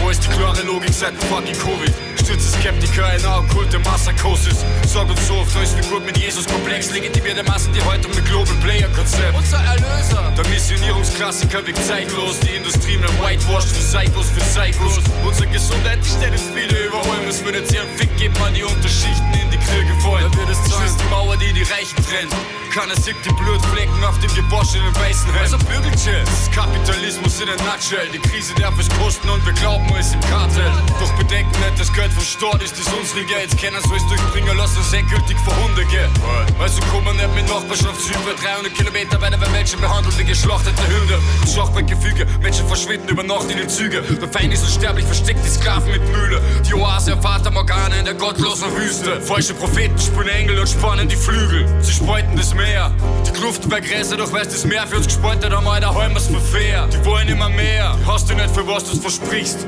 Wo 0.00 0.08
ist 0.08 0.22
die 0.24 0.32
klare 0.36 0.64
Logik 0.64 0.92
seit 0.92 1.14
fucking 1.14 1.56
Covid? 1.56 2.09
Stütze 2.24 2.50
Skeptiker 2.58 3.12
in 3.14 3.26
okkulte 3.26 3.78
Massakosis. 3.80 4.64
Sorg 4.86 5.08
so 5.26 5.34
oft 5.34 5.56
euch 5.56 5.70
gut 5.88 6.04
mit 6.04 6.16
Jesus 6.16 6.46
komplex. 6.46 6.90
Legitimierte 6.90 7.42
Massen, 7.44 7.72
die 7.72 7.82
heute 7.82 8.08
mit 8.08 8.24
Global 8.26 8.54
Player 8.62 8.88
Konzept. 8.88 9.34
Unser 9.36 9.58
Erlöser. 9.58 10.32
Der 10.36 10.46
Missionierungsklassiker 10.48 11.66
wirkt 11.66 11.84
zeitlos. 11.84 12.38
Die 12.40 12.56
Industrie 12.56 12.96
mit 12.98 13.10
Whitewash 13.20 13.64
für 13.64 13.80
Psychos, 13.80 14.26
für 14.30 14.40
Psychos. 14.40 15.00
Unsere 15.24 15.46
Gesundheit, 15.48 15.98
die 16.04 16.10
ständig 16.10 16.40
viele 16.54 16.86
überholen. 16.86 17.24
Müssen 17.26 17.46
wir 17.46 17.54
jetzt 17.54 17.76
einen 17.76 17.90
Fick 17.96 18.14
geben 18.16 18.36
an 18.42 18.54
die 18.54 18.64
Unterschichten 18.64 19.32
in 19.42 19.50
die 19.50 19.58
Kriege 19.58 19.92
voll. 20.00 20.20
Da 20.20 20.36
wird 20.36 20.50
es 20.50 20.58
Schließt 20.70 21.00
die 21.00 21.08
Mauer, 21.10 21.36
die 21.36 21.52
die 21.52 21.62
Reichen 21.62 21.96
trennt. 22.04 22.32
Keiner 22.70 22.94
sieht 22.94 23.16
die 23.24 23.32
Blutflecken 23.34 24.04
auf 24.04 24.18
dem 24.20 24.32
gewaschenen 24.34 24.94
weißen 24.94 25.26
Hemd. 25.32 25.42
Also 25.42 25.58
Bügelchen. 25.58 26.24
Das 26.24 26.42
ist 26.42 26.52
Kapitalismus 26.52 27.40
in 27.40 27.48
a 27.48 27.56
nutshell. 27.66 28.08
Die 28.12 28.20
Krise 28.20 28.54
darf 28.54 28.78
es 28.78 28.88
kosten 29.00 29.28
und 29.28 29.44
wir 29.44 29.52
glauben, 29.54 29.90
es 29.98 30.14
im 30.14 30.20
Kartell. 30.20 30.70
Doch 31.00 31.12
bedenken 31.14 31.50
nicht, 31.60 31.80
das 31.80 31.92
Geld 31.92 32.09
vom 32.12 32.24
Staat 32.24 32.62
ist 32.62 32.78
das 32.78 32.92
unsere 32.92 33.24
Geld. 33.24 33.56
Keiner 33.60 33.80
soll 33.82 33.96
es 33.96 34.06
durchbringen 34.06 34.56
lassen, 34.56 34.78
uns 34.78 34.92
endgültig 34.92 35.36
vor 35.44 35.54
Hunde 35.62 35.84
gehen. 35.86 36.10
Also 36.58 36.80
kommen 36.92 37.16
nicht 37.16 37.34
mit 37.34 37.48
Nachbarschaft 37.48 38.00
über 38.08 38.34
300 38.34 38.74
Kilometer 38.74 39.20
weiter, 39.20 39.40
weil 39.40 39.50
Menschen 39.50 39.80
behandelt 39.80 40.16
wie 40.18 40.24
geschlachtete 40.24 40.82
Hunde. 40.82 41.18
Schachbrett-Gefüge, 41.52 42.26
Menschen 42.40 42.66
verschwinden 42.66 43.08
über 43.08 43.22
Nacht 43.22 43.50
in 43.50 43.58
den 43.58 43.68
Züge. 43.68 44.02
Der 44.02 44.28
Feind 44.28 44.52
ist 44.52 44.62
unsterblich, 44.64 45.04
versteckt 45.04 45.44
die 45.44 45.48
Sklaven 45.48 45.90
mit 45.90 46.02
Mühle. 46.12 46.40
Die 46.68 46.74
Oase 46.74 47.16
Fata 47.20 47.50
Morgana 47.50 47.96
in 47.96 48.04
der 48.04 48.14
gottlosen 48.14 48.74
Wüste. 48.76 49.20
Falsche 49.20 49.54
Propheten 49.54 49.98
spielen 49.98 50.28
Engel 50.28 50.58
und 50.58 50.68
spannen 50.68 51.08
die 51.08 51.16
Flügel. 51.16 51.66
Sie 51.82 51.92
spalten 51.92 52.36
das 52.36 52.54
Meer. 52.54 52.90
Die 53.26 53.32
Kluft 53.32 53.64
über 53.64 53.80
Gräser, 53.80 54.16
doch 54.16 54.32
weiß 54.32 54.48
das 54.48 54.64
Meer 54.64 54.86
für 54.86 54.96
uns 54.96 55.06
gespalten 55.06 55.52
haben, 55.52 55.66
Alter, 55.66 55.94
heim 55.94 56.14
was 56.14 56.26
für 56.26 56.40
fair. 56.40 56.88
Die 56.92 57.04
wollen 57.04 57.28
immer 57.28 57.48
mehr. 57.48 57.96
Die 58.00 58.06
hast 58.06 58.28
du 58.30 58.34
nicht 58.34 58.54
für 58.54 58.66
was 58.66 58.84
du 58.84 58.96
versprichst. 59.00 59.66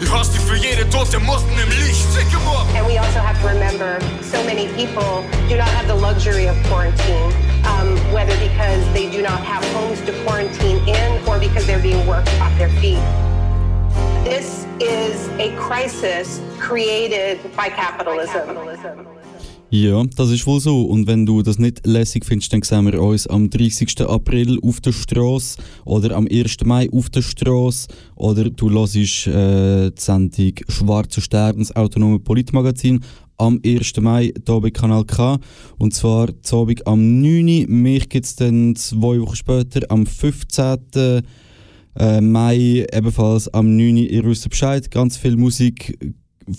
Ich 0.00 0.12
hasse 0.12 0.32
dich 0.32 0.40
für 0.42 0.56
jede 0.56 0.88
tote 0.90 1.18
Motten 1.20 1.58
im 1.58 1.68
Licht. 1.70 1.83
And 2.74 2.86
we 2.86 2.98
also 2.98 3.20
have 3.20 3.40
to 3.42 3.48
remember 3.48 4.00
so 4.22 4.42
many 4.44 4.72
people 4.74 5.22
do 5.48 5.56
not 5.56 5.68
have 5.68 5.86
the 5.86 5.94
luxury 5.94 6.46
of 6.46 6.56
quarantine, 6.64 7.32
um, 7.66 7.96
whether 8.12 8.36
because 8.38 8.84
they 8.92 9.10
do 9.10 9.22
not 9.22 9.44
have 9.44 9.64
homes 9.72 10.00
to 10.02 10.24
quarantine 10.24 10.78
in 10.88 11.28
or 11.28 11.38
because 11.38 11.66
they're 11.66 11.82
being 11.82 12.06
worked 12.06 12.28
off 12.40 12.56
their 12.58 12.70
feet. 12.80 13.02
This 14.24 14.66
is 14.80 15.28
a 15.38 15.54
crisis 15.56 16.40
created 16.58 17.38
by 17.54 17.68
capitalism. 17.68 19.06
Ja, 19.76 20.04
das 20.04 20.30
ist 20.30 20.46
wohl 20.46 20.60
so. 20.60 20.84
Und 20.84 21.08
wenn 21.08 21.26
du 21.26 21.42
das 21.42 21.58
nicht 21.58 21.84
lässig 21.84 22.24
findest, 22.24 22.52
dann 22.52 22.62
sehen 22.62 22.86
wir 22.86 23.02
uns 23.02 23.26
am 23.26 23.50
30. 23.50 24.02
April 24.02 24.60
auf 24.62 24.80
der 24.80 24.92
Straße 24.92 25.58
oder 25.84 26.14
am 26.14 26.28
1. 26.30 26.58
Mai 26.64 26.88
auf 26.92 27.10
der 27.10 27.22
Straße 27.22 27.88
oder 28.14 28.48
du 28.50 28.70
hörst 28.70 28.94
äh, 29.26 29.90
die 29.90 30.00
Sendung 30.00 30.54
Schwarzer 30.68 31.20
Stern, 31.20 31.58
das 31.58 31.74
autonome 31.74 32.20
Politmagazin 32.20 33.00
am 33.36 33.58
1. 33.66 33.96
Mai 34.00 34.32
hier 34.46 34.60
bei 34.60 34.70
Kanal 34.70 35.06
K. 35.06 35.40
Und 35.76 35.92
zwar 35.92 36.28
Abend 36.52 36.86
am 36.86 37.20
9. 37.20 37.48
Uhr. 37.48 37.68
Mich 37.68 38.08
gibt 38.08 38.26
es 38.26 38.36
dann 38.36 38.76
zwei 38.76 39.20
Wochen 39.20 39.34
später 39.34 39.80
am 39.88 40.06
15. 40.06 40.78
Äh, 41.96 42.20
Mai 42.20 42.86
ebenfalls 42.92 43.52
am 43.52 43.76
9. 43.76 43.96
Uhr. 43.96 44.02
Ihr 44.02 44.24
wisst 44.24 44.48
Bescheid. 44.48 44.88
Ganz 44.88 45.16
viel 45.16 45.36
Musik 45.36 45.98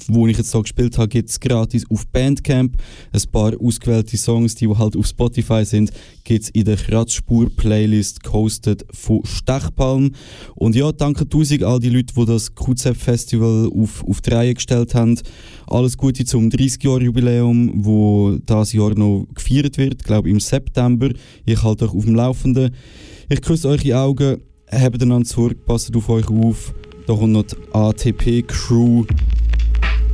wo 0.08 0.28
ich 0.28 0.38
jetzt 0.38 0.52
so 0.52 0.62
gespielt 0.62 0.98
habe, 0.98 1.08
gibt 1.08 1.30
es 1.30 1.40
gratis 1.40 1.86
auf 1.90 2.08
Bandcamp. 2.08 2.78
Ein 3.12 3.22
paar 3.32 3.54
ausgewählte 3.60 4.18
Songs, 4.18 4.56
die 4.56 4.68
halt 4.68 4.96
auf 4.96 5.08
Spotify 5.08 5.66
sind, 5.66 5.92
gibt 6.24 6.44
es 6.44 6.50
in 6.50 6.66
der 6.66 6.78
Kratzspur-Playlist 6.78 8.24
gehostet 8.24 8.86
von 8.92 9.22
Stechpalm. 9.26 10.12
Und 10.56 10.76
ja, 10.76 10.92
danke 10.92 11.28
tausend 11.28 11.64
all 11.64 11.80
die 11.80 11.90
Leute, 11.90 12.14
die 12.16 12.26
das 12.26 12.54
QZ-Festival 12.56 13.70
auf, 13.74 14.04
auf 14.04 14.22
die 14.22 14.30
Reihe 14.32 14.54
gestellt 14.54 14.96
haben. 14.96 15.20
Alles 15.68 15.98
Gute 15.98 16.26
zum 16.26 16.50
30-Jahr-Jubiläum, 16.50 17.86
wo 17.86 18.38
das 18.46 18.74
Jahr 18.74 18.96
noch 18.96 19.28
gefeiert 19.34 19.78
wird, 19.78 20.04
glaube 20.04 20.30
im 20.30 20.40
September. 20.40 21.10
Ich 21.46 21.64
halte 21.64 21.86
euch 21.86 21.94
auf 21.94 22.06
dem 22.06 22.16
Laufenden. 22.16 22.76
Ich 23.30 23.42
küsse 23.42 23.70
eure 23.70 23.98
Augen, 23.98 24.42
habt 24.72 25.02
einander 25.02 25.28
zurück, 25.28 25.66
passt 25.66 25.96
auf 25.96 26.10
euch 26.10 26.30
auf. 26.30 26.74
Da 27.08 27.14
kommt 27.14 27.34
noch 27.34 27.44
die 27.44 27.56
ATP-Crew 27.72 29.06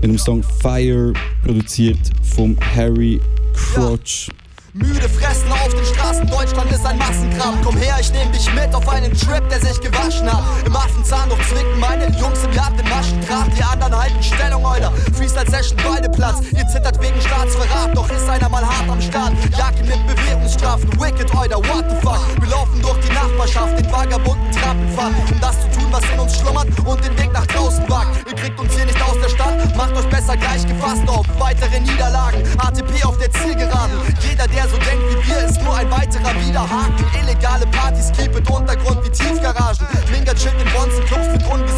mit 0.02 0.12
dem 0.12 0.18
Song 0.18 0.44
Fire, 0.62 1.14
produziert 1.44 2.00
vom 2.36 2.58
Harry 2.76 3.20
Crotch. 3.54 4.30
Müde 4.74 5.10
fressen 5.10 5.52
auf 5.52 5.68
den 5.68 5.84
Straßen, 5.84 6.28
Deutschland 6.28 6.72
ist 6.72 6.86
ein 6.86 6.98
Massengrab. 6.98 7.56
Komm 7.62 7.76
her, 7.76 7.98
ich 8.00 8.10
nehm 8.14 8.32
dich 8.32 8.54
mit 8.54 8.74
auf 8.74 8.88
einen 8.88 9.12
Trip, 9.14 9.44
der 9.50 9.60
sich 9.60 9.82
gewaschen 9.82 10.32
hat. 10.32 10.44
Im 10.66 10.74
Affenzahn 10.74 11.28
doch 11.28 11.40
zwicken 11.50 11.78
meine 11.78 12.06
Jungs 12.18 12.42
im 12.46 12.54
Yard 12.54 12.80
den 12.80 12.88
Maschendraht. 12.88 13.52
Die 13.58 13.64
anderen 13.64 13.94
halten 13.94 14.24
Stellung, 14.24 14.66
Alter. 14.66 14.94
Freestyle-Session, 15.18 15.78
beide 15.84 16.10
Platz. 16.10 16.40
Ihr 16.56 16.66
zittert 16.68 17.02
wegen 17.02 17.20
Staatsverrat, 17.20 17.98
doch 17.98 18.10
ist 18.12 18.30
einer 18.30 18.48
mal 18.48 18.66
hart 18.66 18.88
am 18.88 19.02
Start. 19.02 19.34
Jacke 19.58 19.84
mit 19.84 20.08
Bewährungsstrafen, 20.08 20.90
wicked, 21.02 21.36
Alter, 21.36 21.58
what 21.58 21.84
the 21.90 21.96
fuck. 21.98 22.22
Wir 22.40 22.50
laufen 22.50 22.82
durch 22.82 23.00
die 23.02 23.14
Nachbarschaft, 23.14 23.78
den 23.78 23.92
vagabunden 23.92 24.52
Trappenpfad. 24.54 25.12
Um 25.34 25.42
das 25.42 25.60
zu 25.60 25.80
tun, 25.80 25.88
was 25.92 26.04
in 26.14 26.20
uns 26.20 26.38
schlummert 26.38 26.68
und 26.80 27.04
den 27.04 27.18
Weg 27.20 27.34
nach 27.34 27.48
draußen 27.48 27.90
wagt. 27.90 28.26
Ihr 28.26 28.38
kriegt 28.38 28.58
uns 28.58 28.74
hier 28.74 28.86
nicht 28.86 29.02
aus 29.02 29.20
der 29.22 29.30
Stadt, 29.30 29.76
macht 29.76 29.98
euch 29.98 30.08
besser 30.10 30.38
gleich 30.38 30.66
gefasst 30.66 31.04
auf 31.08 31.26
weitere 31.40 31.78
Niederlagen. 31.82 32.42
ATP 32.58 33.04
auf 33.04 33.18
der 33.18 33.30
Zielgeraden. 33.32 34.00
Jeder, 34.22 34.48
der 34.48 34.61
so 34.68 34.78
denkt 34.78 35.04
wie 35.10 35.28
wir, 35.28 35.46
ist 35.46 35.62
nur 35.64 35.76
ein 35.76 35.90
weiterer 35.90 36.34
Widerhaken. 36.42 37.06
Illegale 37.22 37.66
Partys, 37.68 38.12
keep 38.12 38.36
it 38.36 38.50
Untergrund 38.50 39.04
wie 39.04 39.10
Tiefgaragen. 39.10 39.88
Minga 40.12 40.34
chillt 40.34 40.62
in 40.62 40.72
Bonzen, 40.74 41.04
Clubs 41.06 41.28
mit 41.32 41.44
ungesunden 41.46 41.71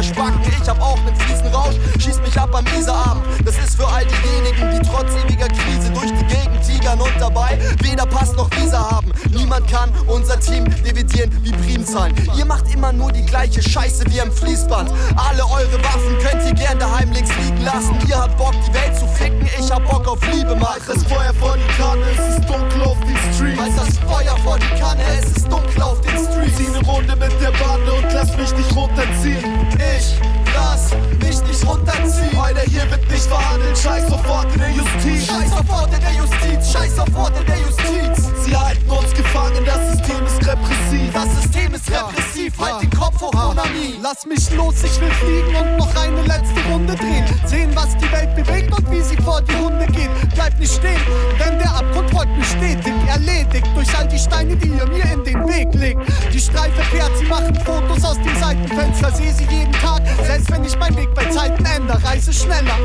Spacken. 0.00 0.40
Ich 0.62 0.68
hab 0.68 0.80
auch 0.80 0.98
nen 1.02 1.16
fiesen 1.16 1.48
Rausch, 1.48 1.74
schieß 1.98 2.20
mich 2.20 2.38
ab 2.38 2.54
am 2.54 2.64
Isarabend. 2.78 3.24
Das 3.44 3.58
ist 3.58 3.74
für 3.74 3.86
all 3.86 4.04
diejenigen, 4.06 4.70
die 4.70 4.88
trotz 4.88 5.10
ewiger 5.24 5.48
Krise 5.48 5.90
durch 5.90 6.12
die 6.12 6.26
Gegend 6.26 6.62
tigern 6.64 7.00
und 7.00 7.12
dabei 7.18 7.58
weder 7.82 8.06
Pass 8.06 8.32
noch 8.34 8.48
Visa 8.52 8.90
haben. 8.90 9.12
Niemand 9.30 9.68
kann 9.70 9.90
unser 10.06 10.38
Team 10.38 10.64
dividieren 10.84 11.30
wie 11.42 11.52
Primzahlen. 11.52 12.14
Ihr 12.36 12.44
macht 12.44 12.72
immer 12.72 12.92
nur 12.92 13.10
die 13.10 13.24
gleiche 13.24 13.60
Scheiße 13.62 14.04
wie 14.08 14.20
am 14.20 14.30
Fließband. 14.30 14.90
Alle 15.16 15.44
eure 15.44 15.82
Waffen 15.82 16.18
könnt 16.22 16.46
ihr 16.46 16.54
gern 16.54 16.78
daheim 16.78 17.10
links 17.12 17.30
liegen 17.42 17.64
lassen. 17.64 17.96
Ihr 18.08 18.16
habt 18.16 18.36
Bock, 18.36 18.54
die 18.66 18.74
Welt 18.74 18.96
zu 18.96 19.06
ficken, 19.06 19.48
ich 19.58 19.70
hab 19.70 19.84
Bock 19.90 20.06
auf 20.06 20.20
Liebe. 20.32 20.58
Halt 20.60 20.82
das 20.86 21.02
Feuer 21.04 21.34
vor 21.40 21.56
die 21.56 21.82
Kanne, 21.82 22.02
es 22.16 22.36
ist 22.38 22.48
dunkel 22.48 22.82
auf 22.82 22.98
den 23.00 23.34
Streets. 23.34 23.60
Halt 23.60 23.72
das 23.76 23.98
Feuer 23.98 24.36
vor 24.44 24.58
die 24.58 24.80
Kanne, 24.80 25.02
es 25.18 25.36
ist 25.36 25.50
dunkel 25.50 25.82
auf 25.82 26.00
den 26.00 26.16
Streets. 26.16 26.56
Zieh 26.56 26.70
ne 26.70 26.80
Runde 26.86 27.16
mit 27.16 27.32
der 27.40 27.50
Bande 27.52 27.92
und 27.92 28.12
lass 28.12 28.36
mich 28.36 28.52
nicht 28.54 28.74
runterziehen. 28.76 29.44
Ich 29.82 30.41
lass 30.54 30.90
mich 31.20 31.42
nicht 31.42 31.66
runterziehen. 31.66 32.38
Alter, 32.38 32.62
hier 32.62 32.90
wird 32.90 33.10
nicht 33.10 33.24
verhandelt, 33.24 33.78
scheiß 33.78 34.08
sofort 34.08 34.52
in 34.54 34.60
der 34.60 34.70
Justiz. 34.70 35.26
Scheiß 35.26 35.50
sofort 35.50 35.94
in 35.94 36.00
der 36.00 36.12
Justiz, 36.12 36.72
scheiß 36.72 36.96
sofort 36.96 37.32
in 37.38 37.46
der 37.46 37.58
Justiz. 37.58 38.32
Sie 38.44 38.56
halten 38.56 38.90
uns 38.90 39.12
gefangen, 39.14 39.64
das 39.64 39.92
System 39.92 40.26
ist 40.26 40.46
repressiv. 40.46 41.12
Das 41.12 41.42
System 41.42 41.74
ist 41.74 41.90
repressiv, 41.90 42.52
halt 42.58 42.82
den 42.82 42.90
Kopf 42.90 43.20
hoch, 43.20 43.32
Monami. 43.32 43.98
Lass 44.02 44.26
mich 44.26 44.50
los, 44.54 44.74
ich 44.82 45.00
will 45.00 45.10
fliegen 45.10 45.54
und 45.56 45.76
noch 45.76 45.94
eine 45.96 46.22
letzte 46.22 46.60
Runde 46.70 46.94
drehen. 46.94 47.24
Sehen, 47.46 47.70
was 47.74 47.96
die 47.96 48.10
Welt 48.12 48.34
bewegt 48.34 48.76
und 48.76 48.90
wie 48.90 49.00
sie 49.00 49.16
vor 49.22 49.40
die 49.42 49.54
Hunde 49.54 49.86
geht. 49.86 50.10
Bleib 50.34 50.58
nicht 50.58 50.72
stehen, 50.72 51.00
denn 51.38 51.58
der 51.58 51.70
Abgrund 51.70 52.10
folgt 52.10 52.36
mir 52.36 52.44
stetig. 52.44 52.92
Erledigt 53.08 53.66
durch 53.74 53.96
all 53.96 54.08
die 54.08 54.18
Steine, 54.18 54.56
die 54.56 54.68
ihr 54.68 54.86
mir 54.86 55.04
in 55.12 55.24
den 55.24 55.48
Weg 55.48 55.72
legt. 55.74 56.00
Die 56.32 56.40
Streife 56.40 56.82
fährt, 56.90 57.16
sie 57.18 57.26
machen 57.26 57.54
Fotos 57.64 58.04
aus 58.04 58.16
dem 58.16 58.36
Seitenfenster. 58.40 59.12
Sehe 59.12 59.32
sie 59.32 59.44
jeden 59.44 59.72
Tag, 59.72 60.02
selbst 60.42 60.50
wenn 60.50 60.64
ich 60.64 60.78
meinen 60.78 60.96
Weg 60.96 61.14
bei 61.14 61.24
Zeiten 61.26 61.64
ändere. 61.64 62.02
Reise 62.04 62.32
schneller. 62.32 62.76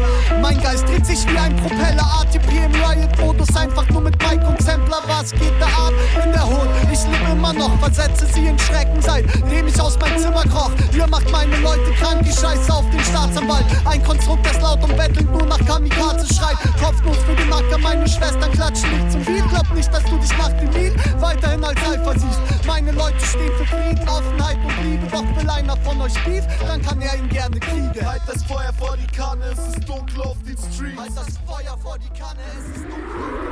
Mein 0.42 0.62
Geist 0.62 0.88
dreht 0.88 1.06
sich 1.06 1.26
wie 1.28 1.38
ein 1.38 1.56
Propeller. 1.56 2.06
ATP 2.22 2.50
im 2.66 2.72
Riot-Modus, 2.84 3.56
einfach 3.56 3.88
nur 3.90 4.02
mit 4.02 4.18
Mike 4.24 4.46
und 4.46 4.62
Sampler. 4.62 5.02
Was 5.08 5.32
geht 5.32 5.54
da 5.60 5.66
ab 5.66 5.94
in 6.24 6.32
der 6.32 6.46
Hood? 6.46 6.68
Ich 6.92 7.04
lebe 7.04 7.32
immer 7.32 7.54
noch, 7.54 7.78
versetze 7.80 8.26
sie 8.34 8.48
in 8.48 8.60
Schrecken, 8.60 9.02
seitdem 9.02 9.68
ich 9.68 9.80
aus 9.80 9.98
meinem 10.00 10.18
Zimmer 10.20 10.44
kroch. 10.44 10.72
Ihr 10.94 11.08
macht 11.08 11.30
meine 11.32 11.58
Leute 11.58 11.92
krank, 12.00 12.24
die 12.24 12.32
Scheiße 12.32 12.72
auf 12.72 12.86
den 12.92 13.00
Staatsanwalt. 13.00 13.66
Ein 13.86 14.04
Konstrukt, 14.04 14.46
das 14.46 14.62
laut 14.62 14.84
und 14.84 14.96
bettelt 14.96 15.32
nur 15.32 15.46
nach 15.46 15.64
Kamikaze 15.66 16.32
schreit. 16.34 16.58
Kopflos 16.82 17.18
für 17.26 17.36
den 17.36 17.50
Nacker, 17.50 17.78
meine 17.78 18.08
Schwestern 18.08 18.52
klatschen 18.52 18.90
nicht 18.92 19.12
zum 19.12 19.24
Beat. 19.26 19.50
Glaub 19.50 19.74
nicht, 19.74 19.94
dass 19.94 20.04
du 20.04 20.18
dich 20.18 20.38
nach 20.38 20.52
dem 20.54 20.72
Lied 20.72 20.94
weiterhin 21.22 21.64
als 21.64 21.80
Alpha 21.90 22.14
siehst. 22.14 22.40
Meine 22.66 22.92
Leute 22.92 23.20
stehen 23.26 23.52
für 23.58 23.66
Frieden, 23.66 24.08
Offenheit 24.08 24.58
und 24.64 24.84
Liebe. 24.84 25.08
Doch 25.12 25.24
will 25.42 25.50
einer 25.50 25.78
von 25.78 26.02
euch 26.02 26.14
Beef, 26.26 26.44
dann 26.68 26.82
kann 26.82 27.02
er 27.02 27.16
ihn 27.18 27.30
gerne 27.30 27.47
kriegen. 27.52 28.08
Halt 28.08 28.22
das 28.28 28.44
Feuer 28.44 28.72
vor 28.78 28.98
die 28.98 29.08
Kanne, 29.08 29.46
es 29.46 29.60
ist 29.60 29.88
dunkel 29.88 30.22
auf 30.22 30.38
den 30.44 30.58
Streets. 30.58 31.00
Halt 31.00 31.18
das 31.18 31.38
Feuer 31.46 31.78
vor 31.78 31.98
die 31.98 32.20
Kanne, 32.20 32.40
es 32.58 32.78
ist 32.78 32.86
dunkel. 32.86 33.48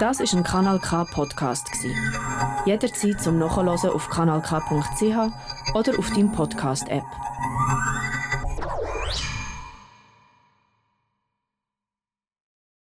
Das 0.00 0.20
ist 0.20 0.34
ein 0.34 0.42
Kanal 0.42 0.78
K 0.80 1.04
Podcast. 1.04 1.68
Jederzeit 2.66 3.20
zum 3.20 3.38
Nachhören 3.38 3.68
auf 3.68 4.08
kanalk.ch 4.08 5.74
oder 5.74 5.98
auf 5.98 6.10
deinem 6.10 6.32
Podcast 6.32 6.88
App. 6.88 7.04